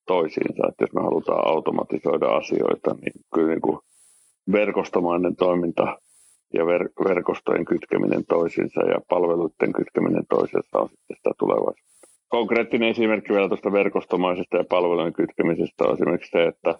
toisiinsa. 0.06 0.68
Että 0.68 0.84
jos 0.84 0.92
me 0.92 1.02
halutaan 1.02 1.48
automatisoida 1.48 2.26
asioita, 2.26 2.94
niin 2.94 3.12
kyllä 3.34 3.48
niin 3.48 3.60
kuin 3.60 3.78
verkostomainen 4.52 5.36
toiminta 5.36 5.98
ja 6.54 6.64
ver- 6.64 7.08
verkostojen 7.08 7.64
kytkeminen 7.64 8.24
toisiinsa 8.28 8.80
ja 8.80 9.00
palveluiden 9.08 9.72
kytkeminen 9.76 10.24
toisiinsa 10.28 10.78
on 10.78 10.88
sitten 10.88 11.16
sitä 11.16 11.30
tulevaisuutta. 11.38 11.96
Konkreettinen 12.28 12.88
esimerkki 12.88 13.32
vielä 13.32 13.48
tuosta 13.48 13.72
verkostomaisesta 13.72 14.56
ja 14.56 14.64
palvelujen 14.64 15.12
kytkemisestä 15.12 15.84
on 15.84 15.94
esimerkiksi 15.94 16.30
se, 16.30 16.44
että 16.44 16.78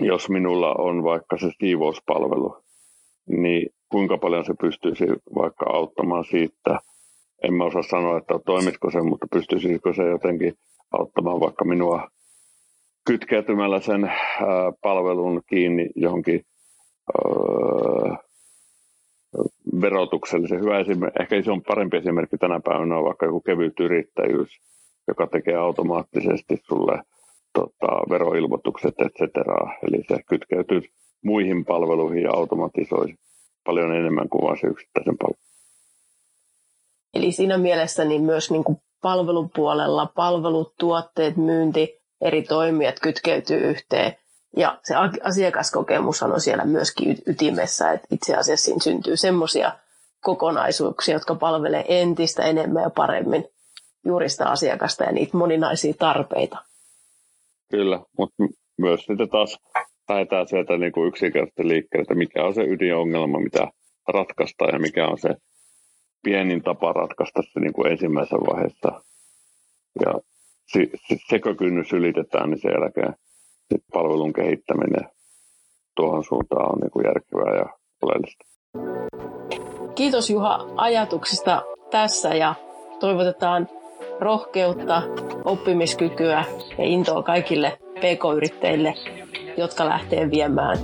jos 0.00 0.28
minulla 0.28 0.74
on 0.74 1.04
vaikka 1.04 1.38
se 1.38 1.50
siivouspalvelu, 1.58 2.56
niin 3.26 3.68
kuinka 3.88 4.18
paljon 4.18 4.44
se 4.44 4.54
pystyisi 4.60 5.04
vaikka 5.34 5.66
auttamaan 5.66 6.24
siitä, 6.24 6.80
en 7.44 7.54
mä 7.54 7.64
osaa 7.64 7.82
sanoa, 7.82 8.18
että 8.18 8.34
toimisiko 8.46 8.90
se, 8.90 9.02
mutta 9.02 9.26
pystyisikö 9.32 9.94
se 9.94 10.02
jotenkin 10.02 10.54
auttamaan 10.98 11.40
vaikka 11.40 11.64
minua 11.64 12.08
kytkeytymällä 13.06 13.80
sen 13.80 14.04
ää, 14.04 14.12
palvelun 14.82 15.42
kiinni 15.46 15.90
johonkin 15.96 16.40
ää, 17.14 18.16
verotuksellisen 19.80 20.60
hyvä 20.60 20.78
esimerkki. 20.78 21.22
Ehkä 21.22 21.42
se 21.42 21.50
on 21.50 21.62
parempi 21.62 21.96
esimerkki 21.96 22.38
tänä 22.38 22.60
päivänä 22.64 22.98
on 22.98 23.04
vaikka 23.04 23.26
joku 23.26 23.40
kevyt 23.40 23.80
yrittäjyys, 23.80 24.60
joka 25.08 25.26
tekee 25.26 25.54
automaattisesti 25.54 26.56
sulle 26.62 27.02
tota, 27.52 27.86
veroilmoitukset, 28.10 28.94
et 29.06 29.12
cetera. 29.18 29.76
Eli 29.82 30.04
se 30.08 30.22
kytkeytyy 30.28 30.80
muihin 31.24 31.64
palveluihin 31.64 32.22
ja 32.22 32.30
automatisoi 32.32 33.14
paljon 33.64 33.94
enemmän 33.94 34.28
kuin 34.28 34.42
vain 34.42 34.60
se 34.60 34.66
yksittäisen 34.66 35.18
palvelun. 35.18 35.49
Eli 37.14 37.32
siinä 37.32 37.58
mielessä 37.58 38.04
niin 38.04 38.22
myös 38.22 38.50
niin 38.50 38.64
kuin 38.64 38.78
palvelupuolella 39.02 40.06
palvelut, 40.06 40.74
tuotteet, 40.78 41.36
myynti, 41.36 42.00
eri 42.20 42.42
toimijat 42.42 43.00
kytkeytyy 43.00 43.58
yhteen. 43.58 44.16
Ja 44.56 44.78
se 44.84 44.94
asiakaskokemus 45.22 46.22
on 46.22 46.40
siellä 46.40 46.64
myöskin 46.64 47.18
ytimessä, 47.26 47.92
että 47.92 48.06
itse 48.10 48.36
asiassa 48.36 48.64
siinä 48.64 48.80
syntyy 48.82 49.16
semmoisia 49.16 49.72
kokonaisuuksia, 50.20 51.14
jotka 51.14 51.34
palvelee 51.34 51.84
entistä 51.88 52.42
enemmän 52.42 52.82
ja 52.82 52.90
paremmin 52.90 53.44
juuri 54.04 54.28
sitä 54.28 54.48
asiakasta 54.48 55.04
ja 55.04 55.12
niitä 55.12 55.36
moninaisia 55.36 55.94
tarpeita. 55.98 56.58
Kyllä, 57.70 58.00
mutta 58.18 58.44
myös 58.78 59.00
sitten 59.00 59.28
taas 59.28 59.58
lähdetään 60.08 60.48
sieltä 60.48 60.76
niin 60.76 60.92
kuin 60.92 61.08
yksinkertaisesti 61.08 61.68
liikkeelle, 61.68 62.02
että 62.02 62.14
mikä 62.14 62.44
on 62.44 62.54
se 62.54 62.62
ydinongelma, 62.62 63.40
mitä 63.40 63.68
ratkaistaan 64.08 64.72
ja 64.72 64.78
mikä 64.78 65.08
on 65.08 65.18
se 65.18 65.28
pienin 66.22 66.62
tapa 66.62 66.92
ratkaista 66.92 67.42
se 67.42 67.60
niin 67.60 67.72
kuin 67.72 67.92
ensimmäisessä 67.92 68.36
vaiheessa. 68.36 69.02
Ja 70.04 70.20
sekö 71.30 71.54
kynnys 71.54 71.92
ylitetään, 71.92 72.50
niin 72.50 72.60
sen 72.60 72.72
jälkeen 72.80 73.14
sit 73.72 73.84
palvelun 73.92 74.32
kehittäminen 74.32 75.08
tuohon 75.96 76.24
suuntaan 76.24 76.72
on 76.72 76.78
niin 76.80 76.90
kuin 76.90 77.06
järkevää 77.06 77.54
ja 77.56 77.66
oleellista. 78.02 78.44
Kiitos 79.94 80.30
Juha 80.30 80.66
ajatuksista 80.76 81.62
tässä 81.90 82.28
ja 82.28 82.54
toivotetaan 83.00 83.68
rohkeutta, 84.20 85.02
oppimiskykyä 85.44 86.44
ja 86.78 86.84
intoa 86.84 87.22
kaikille 87.22 87.78
pk-yrittäjille, 87.94 88.94
jotka 89.56 89.86
lähtee 89.86 90.30
viemään 90.30 90.78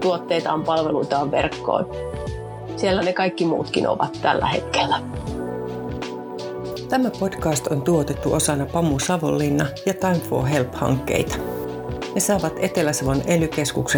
tuotteitaan, 0.00 0.62
palveluitaan 0.64 1.30
verkkoon. 1.30 2.11
Siellä 2.82 3.02
ne 3.02 3.12
kaikki 3.12 3.44
muutkin 3.44 3.88
ovat 3.88 4.18
tällä 4.22 4.46
hetkellä. 4.46 5.02
Tämä 6.88 7.10
podcast 7.18 7.66
on 7.66 7.82
tuotettu 7.82 8.32
osana 8.32 8.66
Pamu 8.66 8.98
Savonlinna 8.98 9.66
ja 9.86 9.94
Time 9.94 10.20
for 10.28 10.46
Help-hankkeita. 10.46 11.36
Ne 12.14 12.20
saavat 12.20 12.52
Etelä-Savon 12.58 13.22
ely 13.26 13.48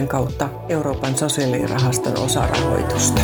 kautta 0.09 0.49
Euroopan 0.69 1.17
sosiaalirahaston 1.17 2.19
osarahoitusta. 2.19 3.21